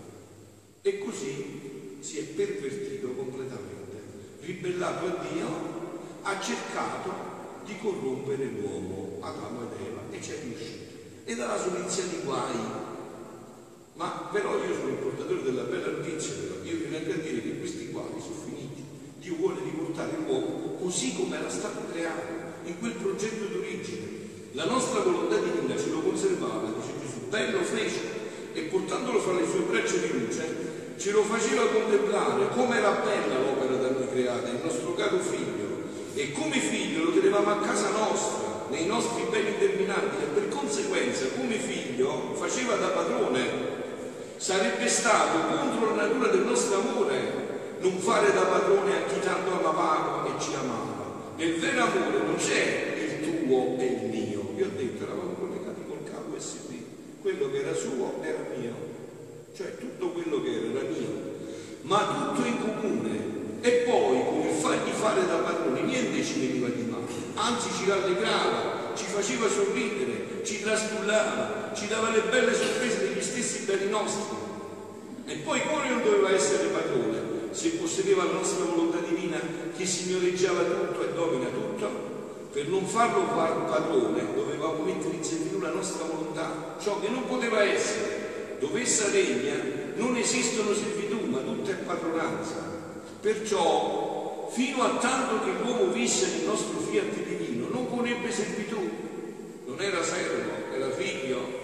E 0.80 0.98
così 0.98 1.98
si 2.00 2.18
è 2.18 2.22
pervertito 2.22 3.08
completamente, 3.10 4.00
ribellato 4.40 5.06
a 5.06 5.24
Dio, 5.30 5.48
ha 6.22 6.40
cercato 6.40 7.10
di 7.66 7.76
corrompere 7.78 8.44
l'uomo, 8.44 9.18
Adamo 9.20 9.62
ed 9.64 9.86
Eva, 9.86 10.00
e 10.10 10.22
ci 10.22 10.30
è 10.30 10.40
riuscito. 10.42 10.88
E 11.24 11.34
dalla 11.34 11.58
sua 11.58 11.78
iniziati 11.78 12.16
i 12.16 12.22
guai. 12.24 12.78
Ma 13.94 14.30
però 14.32 14.56
io 14.56 14.74
sono 14.74 14.88
il 14.88 14.94
portatore 14.94 15.42
della 15.42 15.64
bella 15.64 15.98
notizia, 15.98 16.34
però 16.34 16.64
io 16.64 16.88
vengo 16.88 17.12
a 17.12 17.16
dire 17.16 17.42
che 17.42 17.58
questi 17.58 17.88
guai 17.88 18.18
sono 18.18 18.34
finiti. 18.46 18.82
Dio 19.18 19.36
vuole 20.00 20.08
riportare 20.08 20.16
l'uomo 20.26 20.76
così 20.80 21.14
come 21.14 21.38
era 21.38 21.50
stato 21.50 21.80
creato, 21.92 22.32
in 22.64 22.78
quel 22.78 22.92
progetto 22.92 23.44
d'origine. 23.52 24.18
La 24.52 24.64
nostra 24.64 25.00
volontà 25.00 25.36
divina 25.36 25.76
ce 25.76 25.90
lo 25.90 26.00
conservava, 26.00 26.72
dice 26.74 26.94
Gesù, 27.00 27.28
bello 27.28 27.62
fece, 27.62 28.18
e 28.52 28.62
portandolo 28.62 29.20
fra 29.20 29.32
le 29.34 29.46
sue 29.46 29.60
braccia 29.60 29.96
di 29.96 30.18
luce, 30.18 30.94
ce 30.96 31.10
lo 31.12 31.22
faceva 31.22 31.66
contemplare 31.68 32.48
come 32.54 32.76
era 32.76 32.90
bella 32.90 33.38
l'opera 33.38 33.76
da 33.76 33.90
noi 33.90 34.08
creata, 34.10 34.48
il 34.48 34.60
nostro 34.62 34.94
caro 34.94 35.18
figlio, 35.18 35.88
e 36.14 36.32
come 36.32 36.58
figlio 36.58 37.04
lo 37.04 37.12
tenevamo 37.12 37.50
a 37.50 37.58
casa 37.58 37.90
nostra, 37.90 38.66
nei 38.70 38.86
nostri 38.86 39.24
beni 39.30 39.58
terminabili, 39.58 40.22
e 40.22 40.26
per 40.34 40.48
conseguenza 40.48 41.26
come 41.36 41.56
figlio 41.56 42.34
faceva 42.34 42.74
da 42.76 42.88
padrone. 42.88 43.78
Sarebbe 44.36 44.88
stato 44.88 45.54
contro 45.54 45.94
la 45.94 46.06
natura 46.06 46.28
del 46.28 46.40
nostro 46.40 46.80
amore 46.80 47.39
non 47.80 47.98
fare 47.98 48.32
da 48.32 48.42
padrone 48.42 48.94
a 48.94 49.04
chi 49.06 49.20
tanto 49.20 49.58
amavamo 49.58 50.26
e 50.26 50.40
ci 50.40 50.52
amava. 50.54 51.32
Nel 51.36 51.58
vero 51.58 51.82
amore 51.84 52.18
non 52.26 52.36
c'è 52.36 52.96
il 52.98 53.46
tuo 53.46 53.76
e 53.78 53.84
il 53.86 54.08
mio. 54.10 54.52
Io 54.56 54.66
ho 54.66 54.70
detto, 54.76 55.04
eravamo 55.04 55.32
collegati 55.32 55.80
col 55.88 56.04
cavo 56.04 56.36
USB, 56.36 56.72
quello 57.22 57.50
che 57.50 57.60
era 57.60 57.74
suo 57.74 58.20
era 58.20 58.38
mio, 58.54 58.74
cioè 59.56 59.78
tutto 59.78 60.10
quello 60.10 60.42
che 60.42 60.50
era 60.50 60.78
era 60.78 60.88
mio, 60.90 61.08
ma 61.82 62.34
tutto 62.34 62.46
in 62.46 62.58
comune. 62.60 63.38
E 63.62 63.70
poi 63.88 64.24
con 64.24 64.40
il 64.46 64.54
fargli 64.54 64.90
fare 64.90 65.26
da 65.26 65.36
padrone 65.36 65.80
niente 65.82 66.22
ci 66.22 66.46
veniva 66.46 66.68
di 66.68 66.82
male, 66.82 67.04
anzi 67.34 67.68
ci 67.78 67.88
rallegrava, 67.88 68.92
ci 68.94 69.04
faceva 69.04 69.48
sorridere, 69.48 70.44
ci 70.44 70.62
trastullava, 70.62 71.72
ci 71.74 71.86
dava 71.88 72.10
le 72.10 72.22
belle 72.28 72.54
sorprese 72.54 73.08
degli 73.08 73.22
stessi 73.22 73.64
beni 73.64 73.88
nostri. 73.88 74.36
E 75.26 75.36
poi 75.36 75.62
come 75.62 75.88
non 75.88 76.02
doveva 76.02 76.30
essere 76.30 76.68
padrone? 76.68 77.19
Se 77.50 77.70
possedeva 77.70 78.24
la 78.24 78.32
nostra 78.32 78.64
volontà 78.64 78.98
divina 78.98 79.40
che 79.76 79.86
signoreggiava 79.86 80.62
tutto 80.62 81.02
e 81.02 81.12
domina 81.12 81.48
tutto, 81.48 82.08
per 82.52 82.68
non 82.68 82.86
farlo 82.86 83.22
padrone 83.22 84.34
dovevamo 84.34 84.82
mettere 84.82 85.14
in 85.14 85.24
servizio 85.24 85.60
la 85.60 85.72
nostra 85.72 86.04
volontà, 86.04 86.76
ciò 86.80 87.00
che 87.00 87.08
non 87.08 87.26
poteva 87.26 87.62
essere. 87.62 88.56
Dove 88.58 88.82
essa 88.82 89.10
regna 89.10 89.54
non 89.96 90.16
esistono 90.16 90.74
servitù, 90.74 91.26
ma 91.26 91.38
tutta 91.38 91.70
è 91.70 91.74
padronanza. 91.74 92.56
Perciò, 93.20 94.48
fino 94.52 94.82
a 94.82 94.96
tanto 94.96 95.44
che 95.44 95.62
l'uomo 95.62 95.92
visse 95.92 96.36
nel 96.36 96.46
nostro 96.46 96.78
fiat 96.80 97.12
divino, 97.26 97.68
non 97.70 97.88
conebbe 97.88 98.30
servitù, 98.30 98.78
non 99.66 99.80
era 99.80 100.02
servo, 100.02 100.74
era 100.74 100.90
figlio. 100.90 101.58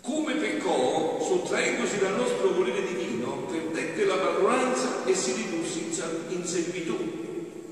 Come 0.00 0.34
peccò, 0.34 1.20
sottraendosi 1.20 1.98
dal 1.98 2.16
nostro 2.16 2.52
volere 2.52 2.82
divino, 2.86 3.46
perdette 3.50 4.04
la 4.06 4.16
padronanza 4.16 5.04
e 5.04 5.14
si 5.14 5.32
ridusse 5.32 5.78
in 6.28 6.44
servitù. 6.46 6.96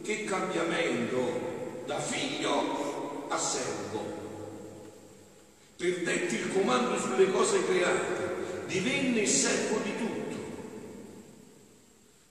Che 0.02 0.24
cambiamento 0.24 1.46
da 1.96 2.00
figlio 2.00 3.26
a 3.28 3.38
servo. 3.38 4.24
Perdette 5.76 6.34
il 6.34 6.52
comando 6.52 6.98
sulle 6.98 7.30
cose 7.30 7.64
create, 7.64 8.66
divenne 8.66 9.26
servo 9.26 9.78
di 9.82 9.96
tutto. 9.96 10.36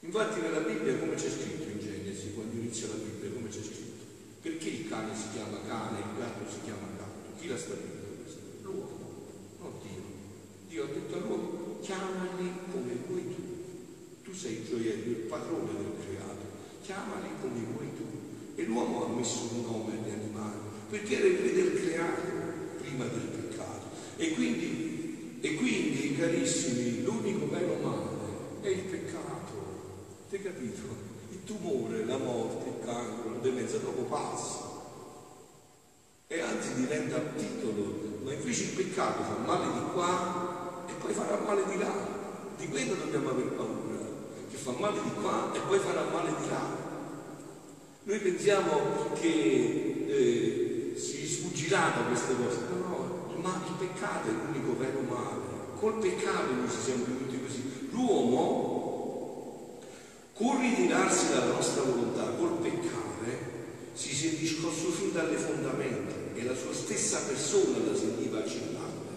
Infatti 0.02 0.42
nella 0.42 0.60
Bibbia 0.60 0.98
come 0.98 1.16
c'è 1.16 1.30
scritto 1.30 1.70
in 1.70 1.80
Genesi, 1.80 2.34
quando 2.34 2.56
inizia 2.56 2.88
la 2.88 2.94
Bibbia, 2.94 3.32
come 3.32 3.50
c'è 3.50 3.62
scritto? 3.62 4.04
Perché 4.42 4.70
il 4.70 4.88
cane 4.88 5.16
si 5.16 5.30
chiama 5.34 5.58
cane, 5.68 6.00
il 6.00 6.20
gatto 6.20 6.50
si 6.50 6.60
chiama 6.64 6.88
gatto? 6.98 7.40
Chi 7.40 7.48
l'ha 7.48 7.58
stabilito 7.58 8.22
questo? 8.22 8.40
L'uomo, 8.62 9.28
non 9.60 9.74
Dio. 9.82 10.02
Dio 10.68 10.84
ha 10.84 10.88
detto 10.88 11.16
all'uomo, 11.16 11.80
chiamali 11.82 12.52
come 12.72 12.94
vuoi 13.08 13.36
tu 14.24 14.34
sei 14.34 14.58
il 14.58 14.68
gioiello, 14.68 15.10
il 15.12 15.26
padrone 15.30 15.72
del 15.78 15.94
creato, 16.04 16.46
chiamali 16.82 17.30
come 17.42 17.60
vuoi 17.74 17.85
tu. 17.85 17.85
L'uomo 18.76 19.06
ha 19.06 19.08
messo 19.08 19.48
un 19.54 19.62
nome 19.62 19.94
agli 19.94 20.12
animali, 20.12 20.58
perché 20.90 21.18
era 21.18 21.28
il 21.28 21.38
re 21.38 21.54
del 21.54 21.82
creato 21.82 22.22
prima 22.80 23.06
del 23.06 23.22
peccato. 23.22 23.88
E 24.18 24.34
quindi, 24.34 25.40
e 25.40 25.56
quindi 25.56 26.18
carissimi, 26.18 27.04
l'unico 27.04 27.50
vero 27.50 27.76
male 27.82 28.60
è 28.62 28.68
il 28.68 28.84
peccato. 28.84 29.54
Ti 30.30 30.42
capito? 30.42 30.82
Il 31.32 31.44
tumore, 31.46 32.06
la 32.06 32.18
morte, 32.18 32.68
il 32.68 32.86
cancro, 32.86 33.32
la 33.32 33.40
demenza 33.40 33.78
dopo 33.78 34.02
passa. 34.04 34.74
E 36.28 36.42
anzi 36.42 36.74
diventa 36.74 37.20
titolo, 37.38 38.20
ma 38.24 38.34
invece 38.34 38.64
il 38.64 38.70
peccato 38.72 39.24
fa 39.24 39.38
male 39.46 39.72
di 39.72 39.86
qua 39.94 40.84
e 40.88 40.94
poi 41.00 41.14
farà 41.14 41.40
male 41.40 41.64
di 41.70 41.78
là. 41.78 42.24
Di 42.58 42.68
quello 42.68 42.96
dobbiamo 42.96 43.30
aver 43.30 43.48
paura 43.52 43.86
fa 44.66 44.72
male 44.80 45.00
di 45.00 45.12
qua 45.22 45.52
e 45.54 45.60
poi 45.60 45.78
farà 45.78 46.06
male 46.12 46.34
di 46.42 46.50
là. 46.50 46.85
Noi 48.08 48.20
pensiamo 48.20 49.14
che 49.20 50.06
eh, 50.08 50.94
si 50.96 51.26
sfuggirà 51.26 51.92
da 51.96 52.04
queste 52.04 52.36
cose, 52.36 52.58
però 52.70 53.34
ma 53.42 53.64
il 53.66 53.74
peccato 53.80 54.28
è 54.28 54.32
l'unico 54.32 54.78
vero 54.78 55.00
male. 55.10 55.42
Col 55.80 55.96
peccato 55.96 56.54
noi 56.54 56.70
siamo 56.70 57.04
venuti 57.04 57.40
così. 57.44 57.64
L'uomo, 57.90 59.80
col 60.36 60.60
ritirarsi 60.60 61.30
dalla 61.30 61.54
nostra 61.54 61.82
volontà, 61.82 62.26
col 62.38 62.60
peccare, 62.62 63.40
si 63.94 64.14
sentì 64.14 64.38
discosso 64.38 64.92
fin 64.92 65.12
dalle 65.12 65.38
fondamenta 65.38 66.14
e 66.36 66.44
la 66.44 66.56
sua 66.56 66.76
stessa 66.76 67.22
persona 67.22 67.90
la 67.90 67.98
sentiva 67.98 68.38
accillante. 68.38 69.14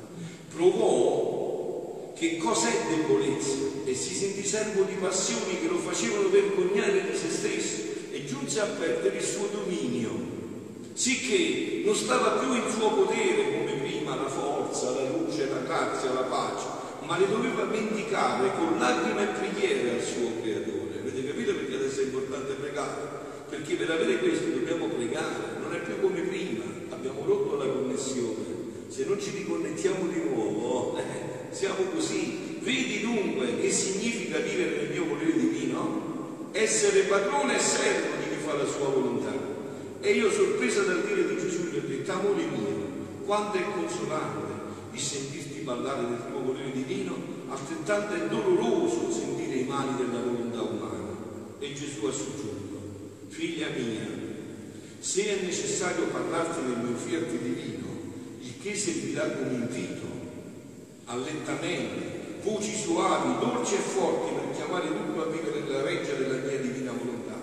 Provò 0.49 2.15
che 2.17 2.39
cos'è 2.39 2.87
debolezza 2.89 3.85
e 3.85 3.95
si 3.95 4.15
sentì 4.15 4.47
servo 4.47 4.85
di 4.85 4.95
passioni 4.95 5.61
che 5.61 5.69
lo 5.69 5.77
facevano 5.77 6.31
vergognare 6.31 7.03
di 7.03 7.15
se 7.15 7.29
stesso 7.29 7.88
giunse 8.29 8.61
a 8.61 8.67
perdere 8.67 9.17
il 9.17 9.25
suo 9.25 9.49
dominio, 9.51 10.11
sicché 10.93 11.83
non 11.85 11.95
stava 11.95 12.39
più 12.39 12.53
in 12.55 12.71
suo 12.71 12.91
potere 12.91 13.53
come 13.53 13.73
prima 13.81 14.15
la 14.15 14.29
forza, 14.29 14.91
la 14.91 15.09
luce, 15.09 15.49
la 15.49 15.61
grazia, 15.61 16.13
la 16.13 16.29
pace, 16.29 16.67
ma 17.07 17.19
le 17.19 17.29
doveva 17.29 17.65
vendicare 17.65 18.53
con 18.55 18.79
lacrime 18.79 19.23
e 19.23 19.33
preghiere 19.33 19.91
al 19.97 20.03
suo 20.03 20.41
creatore. 20.43 21.01
Avete 21.01 21.27
capito 21.27 21.55
perché 21.55 21.75
adesso 21.75 22.01
è 22.01 22.05
importante 22.05 22.53
pregare? 22.53 23.17
perché 23.49 23.77
per 23.77 23.91
avere 23.91 24.19
questo 24.19 24.51
dobbiamo 24.51 24.87
pregare, 24.89 25.59
non 25.61 25.75
è 25.75 25.79
più 25.79 26.01
come 26.01 26.21
prima, 26.21 26.65
abbiamo 26.91 27.25
rotto 27.25 27.57
la 27.57 27.67
connessione, 27.67 28.45
se 28.89 29.05
non 29.07 29.19
ci 29.21 29.31
riconnettiamo 29.31 30.07
di 30.07 30.21
nuovo, 30.21 30.99
eh, 30.99 31.55
siamo 31.55 31.83
così. 31.95 32.57
Vedi 32.61 33.01
dunque 33.01 33.59
che 33.59 33.71
significa 33.71 34.39
vivere 34.39 34.77
nel 34.77 34.91
mio 34.91 35.07
volere 35.07 35.33
divino? 35.33 36.08
Essere 36.59 37.03
padrone 37.03 37.55
e 37.55 37.61
servo 37.61 38.17
di 38.17 38.31
chi 38.31 38.45
fa 38.45 38.55
la 38.55 38.67
sua 38.67 38.89
volontà. 38.89 39.31
E 40.01 40.11
io 40.11 40.29
sorpresa 40.29 40.83
dal 40.83 41.05
dire 41.05 41.29
di 41.29 41.39
Gesù 41.41 41.71
gli 41.71 41.77
ho 41.77 41.87
detto, 41.87 42.11
amore 42.11 42.47
mio, 42.47 43.25
quanto 43.25 43.59
è 43.59 43.63
consolante 43.63 44.53
di 44.91 44.99
sentirti 44.99 45.61
parlare 45.61 46.09
del 46.09 46.19
tuo 46.29 46.43
volere 46.43 46.73
divino, 46.73 47.15
altrettanto 47.49 48.15
è 48.15 48.27
doloroso 48.27 49.09
sentire 49.09 49.55
i 49.55 49.65
mali 49.67 49.99
della 49.99 50.21
volontà 50.21 50.63
umana. 50.63 51.15
E 51.61 51.73
Gesù 51.75 52.07
ha 52.07 52.13
soggiunto 52.13 52.81
figlia 53.29 53.69
mia, 53.69 54.09
se 54.99 55.39
è 55.39 55.45
necessario 55.45 56.07
parlarti 56.07 56.61
del 56.67 56.79
mio 56.79 56.97
fiat 56.97 57.31
divino, 57.41 57.87
il 58.41 58.55
che 58.61 58.75
servirà 58.75 59.31
come 59.31 59.53
invito, 59.53 60.07
allentamente, 61.05 62.18
voci 62.43 62.75
suavi, 62.75 63.39
dolci 63.39 63.75
e 63.75 63.79
forti 63.79 64.35
per 64.35 64.55
chiamare 64.55 64.89
tutto 64.89 65.23
a 65.23 65.27
vivere 65.27 65.61
nella 65.61 65.83
reggia 65.83 66.15
della 66.15 66.39
mia 66.45 66.59
divina 66.59 66.93
volontà. 66.93 67.37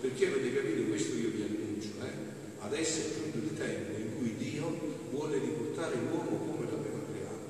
Perché 0.00 0.26
avete 0.26 0.54
capito 0.54 0.82
questo 0.88 1.14
io 1.16 1.30
vi 1.30 1.42
annuncio, 1.42 1.90
eh? 2.02 2.30
Adesso 2.60 3.00
è 3.00 3.30
giunto 3.32 3.38
il 3.38 3.58
tempo 3.58 3.98
in 3.98 4.16
cui 4.18 4.36
Dio 4.36 4.78
vuole 5.10 5.38
riportare 5.38 5.94
l'uomo 5.96 6.38
come 6.38 6.66
l'aveva 6.70 6.98
creato. 7.10 7.48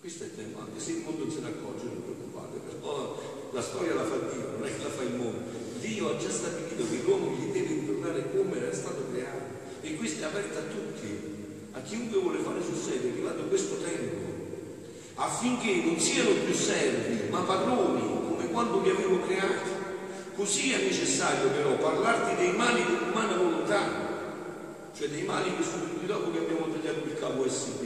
Questo 0.00 0.24
è 0.24 0.26
il 0.26 0.36
tempo, 0.36 0.60
anche 0.60 0.80
se 0.80 0.92
il 0.92 1.02
mondo 1.04 1.30
se 1.30 1.40
ne 1.40 1.48
accorge, 1.48 1.84
non 1.84 2.02
preoccupate, 2.02 2.58
però 2.58 3.20
la 3.52 3.62
storia 3.62 3.94
la 3.94 4.04
fa 4.04 4.16
Dio, 4.16 4.50
non 4.56 4.66
è 4.66 4.76
che 4.76 4.82
la 4.82 4.90
fa 4.90 5.02
il 5.02 5.14
mondo. 5.14 5.42
Dio 5.80 6.10
ha 6.10 6.16
già 6.16 6.30
stabilito 6.30 6.84
che 6.88 7.02
l'uomo 7.04 7.36
gli 7.36 7.52
deve 7.52 7.68
ritornare 7.68 8.30
come 8.34 8.56
era 8.56 8.72
stato 8.72 9.04
creato 9.10 9.56
e 9.80 9.94
questo 9.94 10.22
è 10.22 10.26
aperto 10.26 10.58
a 10.58 10.62
tutti, 10.62 11.06
a 11.72 11.80
chiunque 11.82 12.20
vuole 12.20 12.38
fare 12.40 12.62
sul 12.62 12.76
serio, 12.76 13.08
è 13.08 13.12
arrivato 13.12 13.44
questo 13.44 13.77
affinché 15.18 15.82
non 15.84 15.98
siano 15.98 16.30
più 16.30 16.54
servi, 16.54 17.28
ma 17.28 17.40
padroni, 17.40 18.00
come 18.00 18.48
quando 18.50 18.80
li 18.80 18.90
avevo 18.90 19.20
creati. 19.26 19.76
Così 20.34 20.72
è 20.72 20.78
necessario 20.78 21.50
però 21.50 21.76
parlarti 21.76 22.36
dei 22.36 22.54
mali 22.56 22.84
dell'umana 22.84 23.36
volontà, 23.36 24.90
cioè 24.96 25.08
dei 25.08 25.24
mali 25.24 25.56
che 25.56 25.64
sono 25.64 25.84
venuti 25.84 26.06
dopo 26.06 26.30
che 26.30 26.38
abbiamo 26.38 26.72
tagliato 26.72 27.04
il 27.04 27.18
cavo 27.18 27.42
USB. 27.42 27.82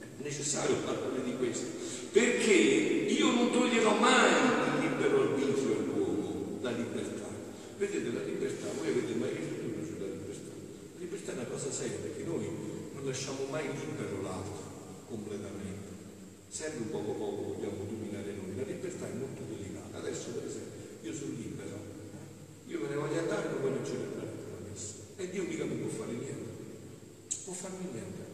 È 0.00 0.22
necessario 0.22 0.76
parlare 0.84 1.24
di 1.24 1.36
questo, 1.36 1.66
perché 2.12 2.52
io 2.52 3.32
non 3.32 3.50
toglierò 3.50 3.98
mai 3.98 4.30
il 4.30 4.88
libero 4.88 5.22
arbitrio 5.22 5.66
la 6.66 6.70
libertà. 6.70 7.26
Vedete, 7.78 8.12
la 8.12 8.22
libertà, 8.22 8.66
voi 8.76 8.88
avete 8.88 9.14
mai 9.14 9.30
riflettuto 9.30 9.84
sulla 9.86 10.06
libertà? 10.06 10.50
La 10.94 10.98
libertà 10.98 11.30
è 11.30 11.34
una 11.34 11.44
cosa 11.44 11.70
seria 11.70 11.98
perché 11.98 12.24
noi 12.24 12.48
non 12.94 13.04
lasciamo 13.04 13.46
mai 13.50 13.64
libero 13.68 14.22
l'altro 14.22 14.58
completamente. 15.08 15.65
Serve 16.56 16.78
un 16.78 16.88
poco 16.88 17.12
poco, 17.12 17.52
vogliamo 17.52 17.84
dominare 17.84 18.32
noi. 18.32 18.56
La 18.56 18.62
libertà 18.62 19.04
è 19.06 19.12
molto 19.12 19.42
delicata. 19.44 19.98
Adesso, 19.98 20.40
per 20.40 20.48
esempio, 20.48 20.80
io 21.02 21.12
sono 21.12 21.36
libero, 21.36 21.76
io 22.64 22.80
me 22.80 22.88
ne 22.88 22.96
voglio 22.96 23.18
andare 23.18 23.48
ma 23.50 23.60
voglio 23.60 23.84
celebrare 23.84 24.32
la 24.56 24.64
messa. 24.66 24.94
E 25.16 25.28
Dio 25.28 25.42
mica 25.44 25.66
mi 25.66 25.76
può 25.76 25.90
fare 25.90 26.12
niente. 26.12 27.44
Può 27.44 27.52
farmi 27.52 27.84
niente. 27.92 28.24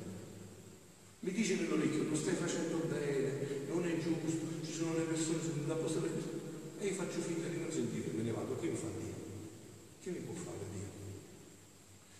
Mi 1.18 1.32
dice 1.32 1.56
nell'orecchio, 1.56 2.10
lo 2.10 2.14
stai 2.14 2.34
facendo 2.34 2.76
bene, 2.86 3.66
non 3.66 3.84
è 3.86 3.98
giusto, 3.98 4.46
ci 4.62 4.72
sono 4.72 4.94
le 4.94 5.02
persone 5.02 5.42
sulla 5.42 5.74
posta 5.74 5.98
del 5.98 6.10
e 6.78 6.86
io 6.86 6.94
faccio 6.94 7.18
finta 7.18 7.48
di 7.48 7.58
non 7.58 7.72
sentire, 7.72 8.12
me 8.14 8.22
ne 8.22 8.30
vado, 8.30 8.56
che 8.60 8.68
mi 8.68 8.76
fa 8.76 8.86
Dio? 9.02 9.14
Che 10.00 10.10
mi 10.10 10.18
può 10.18 10.34
fare 10.34 10.62
Dio? 10.70 10.86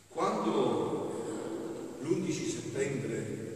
Quando 0.09 1.13
l'11 2.03 2.49
settembre, 2.49 3.52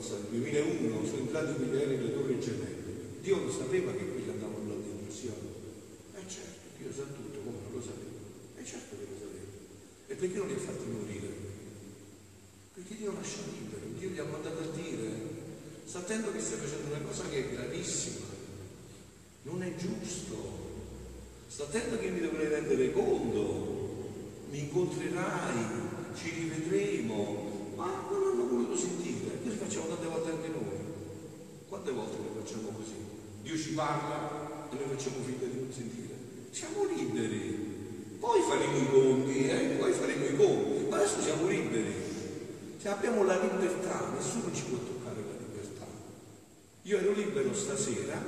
so, 0.00 0.16
nel 0.16 0.40
2001, 0.40 1.06
sono 1.06 1.18
entrati 1.18 1.50
i 1.50 1.64
milioni 1.64 1.96
nelle 1.96 2.12
torri 2.12 2.40
gemelle, 2.40 3.20
Dio 3.20 3.44
lo 3.44 3.50
sapeva 3.50 3.92
che 3.92 4.06
quelli 4.06 4.30
andavano 4.30 4.72
alla 4.72 4.80
dimensione? 4.82 5.48
Eh 6.14 6.28
certo, 6.28 6.60
Dio 6.78 6.92
sa 6.92 7.02
tutto, 7.02 7.38
come 7.38 7.58
non 7.62 7.72
lo 7.72 7.80
sapeva? 7.80 8.18
Eh 8.56 8.64
certo 8.64 8.96
che 8.96 9.06
lo 9.10 9.16
sapeva. 9.18 9.50
E 10.06 10.14
perché 10.14 10.36
non 10.38 10.46
li 10.46 10.54
ha 10.54 10.58
fatti 10.58 10.90
morire? 10.90 11.28
Perché 12.74 12.96
Dio 12.96 13.12
lascia 13.12 13.40
libero, 13.52 13.86
Dio 13.98 14.08
gli 14.10 14.18
ha 14.18 14.24
mandato 14.24 14.58
a 14.58 14.76
dire, 14.76 15.10
sta 15.84 15.98
attento 15.98 16.32
che 16.32 16.40
stai 16.40 16.58
facendo 16.58 16.94
una 16.94 17.04
cosa 17.04 17.28
che 17.28 17.38
è 17.38 17.52
gravissima 17.52 18.36
non 19.48 19.62
è 19.62 19.74
giusto. 19.76 20.66
Sta 21.48 21.64
attento 21.64 21.98
che 21.98 22.10
mi 22.10 22.20
dovrei 22.20 22.48
rendere 22.48 22.92
conto, 22.92 24.10
mi 24.50 24.60
incontrerai, 24.60 25.64
ci 26.14 26.30
rivedremo, 26.30 27.72
ma 27.76 28.06
non 28.10 28.22
hanno 28.26 28.46
voluto 28.46 28.76
sentire. 28.76 29.07
Facciamo 29.68 29.88
tante 29.88 30.06
volte 30.06 30.30
anche 30.30 30.48
noi. 30.48 30.80
Quante 31.68 31.90
volte 31.92 32.16
lo 32.16 32.40
facciamo 32.40 32.68
così? 32.70 32.94
Dio 33.42 33.54
ci 33.54 33.72
parla 33.74 34.66
e 34.72 34.74
noi 34.74 34.96
facciamo 34.96 35.16
finta 35.22 35.44
di 35.44 35.60
non 35.60 35.70
sentire. 35.70 36.14
Siamo 36.52 36.86
liberi. 36.86 38.16
Poi 38.18 38.40
faremo 38.48 38.78
i 38.78 38.88
conti, 38.88 39.46
eh? 39.46 39.76
poi 39.78 39.92
faremo 39.92 40.24
i 40.24 40.36
conti, 40.36 40.86
ma 40.88 40.96
adesso 40.96 41.20
siamo 41.20 41.46
liberi. 41.48 41.92
Se 42.80 42.88
abbiamo 42.88 43.24
la 43.24 43.38
libertà, 43.42 44.10
nessuno 44.16 44.50
ci 44.54 44.62
può 44.62 44.78
toccare 44.78 45.16
la 45.16 45.36
libertà. 45.38 45.84
Io 46.84 46.96
ero 46.96 47.12
libero 47.12 47.52
stasera 47.52 48.24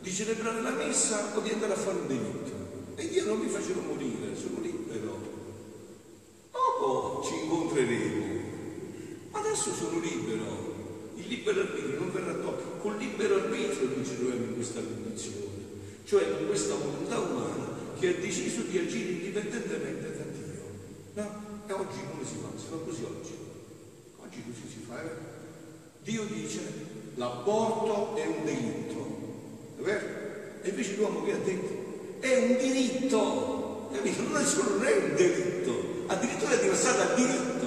di 0.00 0.14
celebrare 0.14 0.62
la 0.62 0.70
messa 0.70 1.36
o 1.36 1.40
di 1.40 1.50
andare 1.50 1.72
a 1.72 1.76
fare 1.76 1.98
un 1.98 2.06
delitto. 2.06 2.52
E 2.94 3.08
Dio 3.08 3.24
non 3.24 3.38
mi 3.38 3.48
faceva 3.48 3.80
morire, 3.80 4.36
sono 4.36 4.60
libero. 4.60 5.18
Dopo 6.52 7.24
ci 7.26 7.34
incontreremo. 7.42 8.28
Adesso 9.32 9.74
sono 9.74 9.98
libero. 9.98 10.37
Libero 11.28 11.60
arbitrio 11.60 11.98
non 11.98 12.12
verrà 12.12 12.32
tolto. 12.32 12.78
Con 12.80 12.96
libero 12.96 13.36
arbitrio 13.36 13.88
noi 13.88 14.04
ci 14.04 14.16
troviamo 14.16 14.44
in 14.44 14.54
questa 14.54 14.80
condizione. 14.80 15.46
Cioè 16.04 16.36
con 16.36 16.46
questa 16.46 16.74
volontà 16.74 17.18
umana 17.18 17.66
che 17.98 18.08
ha 18.08 18.18
deciso 18.18 18.62
di 18.62 18.78
agire 18.78 19.12
indipendentemente 19.12 20.16
da 20.16 20.24
Dio. 20.32 20.62
No? 21.14 21.62
E 21.66 21.72
oggi 21.72 21.98
come 22.10 22.24
si 22.24 22.36
fa? 22.40 22.48
Si 22.56 22.66
fa 22.70 22.76
così 22.84 23.04
oggi. 23.04 23.36
Oggi 24.16 24.42
così 24.42 24.62
si 24.72 24.84
fa. 24.86 25.02
Eh? 25.02 25.10
Dio 26.02 26.24
dice 26.24 26.60
l'aborto 27.14 28.16
è 28.16 28.26
un 28.26 28.44
delitto 28.44 28.98
è 29.78 29.82
vero? 29.82 30.06
E 30.62 30.68
invece 30.70 30.96
l'uomo 30.96 31.24
che 31.24 31.32
ha 31.32 31.36
detto 31.36 31.86
è 32.18 32.36
un 32.36 32.56
diritto, 32.58 33.90
capito? 33.92 34.22
Non 34.22 34.40
è 34.40 34.44
solo 34.44 34.70
non 34.70 34.86
è 34.86 34.96
un 34.96 35.14
delitto, 35.14 36.04
addirittura 36.08 36.52
è 36.52 36.60
diventato 36.60 37.14
diritto. 37.14 37.66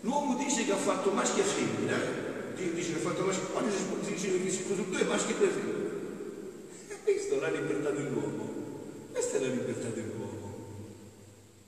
L'uomo 0.00 0.36
dice 0.36 0.64
che 0.64 0.72
ha 0.72 0.76
fatto 0.76 1.12
maschio 1.12 1.44
e 1.44 1.46
femmina, 1.46 1.96
Dio 1.96 2.19
dice 2.74 2.94
ha 2.94 2.98
fatto 2.98 3.24
maschio, 3.24 3.48
oggi 3.54 4.18
si 4.18 4.42
che 4.42 4.50
si 4.50 4.64
sono 4.66 4.84
due 4.88 5.04
maschi. 5.04 5.34
E 6.88 6.96
questa 7.02 7.34
è 7.34 7.38
la 7.38 7.48
libertà 7.48 7.90
dell'uomo. 7.90 8.48
Questa 9.12 9.36
è 9.38 9.40
la 9.40 9.48
libertà 9.48 9.88
dell'uomo. 9.88 10.54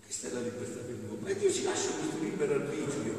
Questa 0.05 0.28
è 0.28 0.33
la 0.33 0.40
libertà 0.40 0.81
dell'uomo. 0.81 1.26
E 1.26 1.37
Dio 1.37 1.50
ci 1.50 1.64
lascia 1.64 1.90
questo 1.90 2.18
libero 2.20 2.55
arbitrio. 2.55 3.14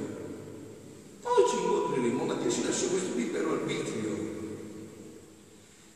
Poi 1.22 1.50
ci 1.50 1.56
incontreremo, 1.56 2.24
ma 2.26 2.34
Dio 2.36 2.52
ci 2.52 2.64
lascia 2.64 2.88
questo 2.88 3.16
libero 3.16 3.54
arbitrio. 3.54 4.32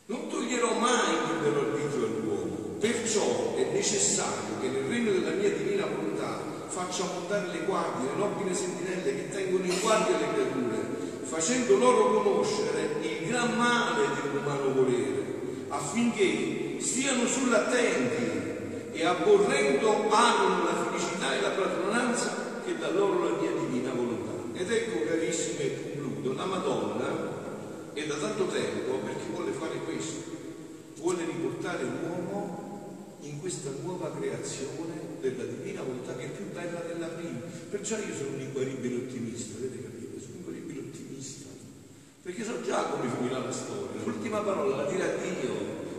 Non 0.06 0.28
toglierò 0.28 0.78
mai 0.78 1.14
il 1.14 1.34
libero 1.34 1.60
arbitrio 1.60 2.06
all'uomo, 2.06 2.56
perciò 2.80 3.56
è 3.56 3.72
necessario 3.72 4.58
che 4.60 4.68
nel 4.68 4.88
regno 4.88 5.12
della 5.12 5.32
mia 5.32 5.50
divina 5.50 5.84
volontà 5.84 6.40
faccia 6.68 7.04
montare 7.04 7.48
le 7.48 7.64
guardie, 7.66 8.10
le 8.10 8.16
nobili 8.16 8.54
sentinelle 8.54 9.14
che 9.14 9.28
tengono 9.28 9.64
in 9.64 9.80
guardia 9.80 10.16
le 10.16 10.32
creature, 10.32 11.26
facendo 11.38 11.76
loro 11.76 12.20
conoscere 12.20 12.98
il 13.00 13.28
gran 13.28 13.56
male 13.56 14.08
dell'umano 14.20 14.74
volere, 14.74 15.22
affinché 15.68 16.78
stiano 16.80 17.28
sull'attenti 17.28 18.90
e 18.90 19.04
aborrendo 19.04 20.10
amino 20.10 20.64
la 20.64 20.84
felicità 20.84 21.36
e 21.36 21.40
la 21.40 21.50
padronanza 21.50 22.62
che 22.64 22.76
da 22.76 22.90
loro 22.90 23.22
la 23.22 23.40
mia 23.40 23.52
divina 23.52 23.92
volontà. 23.92 24.58
Ed 24.58 24.68
ecco, 24.68 25.04
carissime, 25.06 25.94
concludo, 25.94 26.34
la 26.34 26.44
Madonna 26.44 27.06
è 27.92 28.04
da 28.04 28.16
tanto 28.16 28.46
tempo 28.46 28.96
perché 29.06 29.22
vuole 29.30 29.52
fare 29.52 29.78
questo, 29.84 30.24
vuole 30.96 31.24
riportare 31.24 31.84
l'uomo 31.84 33.16
in 33.20 33.38
questa 33.38 33.70
nuova 33.80 34.12
creazione 34.18 35.18
della 35.20 35.44
divina 35.44 35.82
volontà 35.82 36.16
che 36.16 36.24
è 36.24 36.30
più 36.30 36.46
bella 36.52 36.80
della 36.80 37.06
prima. 37.06 37.38
Perciò 37.70 37.96
io 37.96 38.14
sono 38.14 38.34
un 38.34 38.40
inguaribile 38.40 38.96
ottimista, 38.96 39.56
avete 39.56 39.82
capito? 39.82 40.18
Sono 40.18 40.32
un 40.32 40.38
inguaribile 40.38 40.80
ottimista, 40.80 41.48
perché 42.28 42.44
so 42.44 42.60
già 42.60 42.82
come 42.92 43.08
finirà 43.08 43.38
la 43.38 43.50
storia. 43.50 44.04
L'ultima 44.04 44.40
parola 44.40 44.76
la 44.76 44.90
dirà 44.90 45.06
Dio 45.16 45.48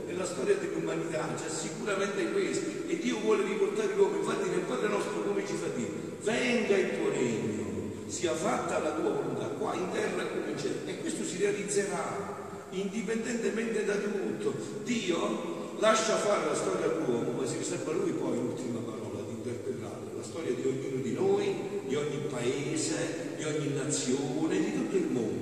nella 0.05 0.25
storia 0.25 0.53
dell'umanità, 0.57 1.27
c'è 1.33 1.49
sicuramente 1.49 2.31
questo. 2.31 2.69
E 2.85 2.99
Dio 2.99 3.17
vuole 3.17 3.43
riportare 3.45 3.95
l'uomo, 3.95 4.17
infatti 4.17 4.47
nel 4.49 4.59
Padre 4.59 4.89
nostro 4.89 5.23
come 5.23 5.43
ci 5.47 5.55
fa 5.55 5.65
dire? 5.75 5.89
Venga 6.21 6.77
il 6.77 6.99
tuo 6.99 7.09
regno, 7.09 7.63
sia 8.05 8.35
fatta 8.35 8.77
la 8.77 8.91
tua 8.91 9.09
volontà, 9.09 9.45
qua 9.57 9.73
in 9.73 9.89
terra 9.91 10.23
come 10.27 10.51
in 10.51 10.59
cielo. 10.59 10.75
E 10.85 10.99
questo 10.99 11.23
si 11.23 11.37
realizzerà 11.37 12.37
indipendentemente 12.69 13.83
da 13.85 13.95
tutto. 13.95 14.53
Dio 14.83 15.77
lascia 15.79 16.15
fare 16.17 16.45
la 16.45 16.55
storia 16.55 16.91
all'uomo, 16.91 17.41
ma 17.41 17.47
si 17.47 17.57
riserva 17.57 17.91
lui 17.91 18.11
poi 18.11 18.37
l'ultima 18.37 18.81
parola 18.81 19.25
di 19.25 19.31
interpretare 19.31 20.13
la 20.15 20.23
storia 20.23 20.53
di 20.53 20.61
ognuno 20.61 21.01
di 21.01 21.11
noi, 21.11 21.55
di 21.87 21.95
ogni 21.95 22.21
paese, 22.29 23.33
di 23.35 23.45
ogni 23.45 23.73
nazione, 23.73 24.59
di 24.59 24.73
tutto 24.75 24.95
il 24.95 25.07
mondo. 25.09 25.38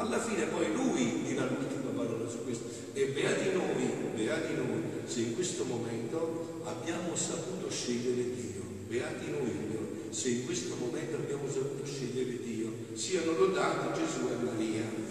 Alla 0.00 0.18
fine 0.18 0.46
poi 0.46 0.72
lui 0.72 1.24
dirà 1.26 1.44
l'ultima 1.44 1.90
parola 1.94 2.26
su 2.26 2.42
questo. 2.42 2.64
E 2.94 3.08
beati 3.08 3.52
noi, 3.52 3.84
beati 4.14 4.54
noi, 4.54 4.82
se 5.04 5.20
in 5.20 5.34
questo 5.34 5.64
momento 5.64 6.62
abbiamo 6.64 7.14
saputo 7.14 7.70
scegliere 7.70 8.34
Dio. 8.34 8.62
Beati 8.88 9.30
noi, 9.30 9.52
se 10.08 10.28
in 10.30 10.46
questo 10.46 10.74
momento 10.76 11.16
abbiamo 11.16 11.42
saputo 11.46 11.84
scegliere 11.84 12.38
Dio. 12.42 12.72
Siano 12.94 13.32
lodati 13.32 14.00
Gesù 14.00 14.26
e 14.26 14.42
Maria. 14.42 15.09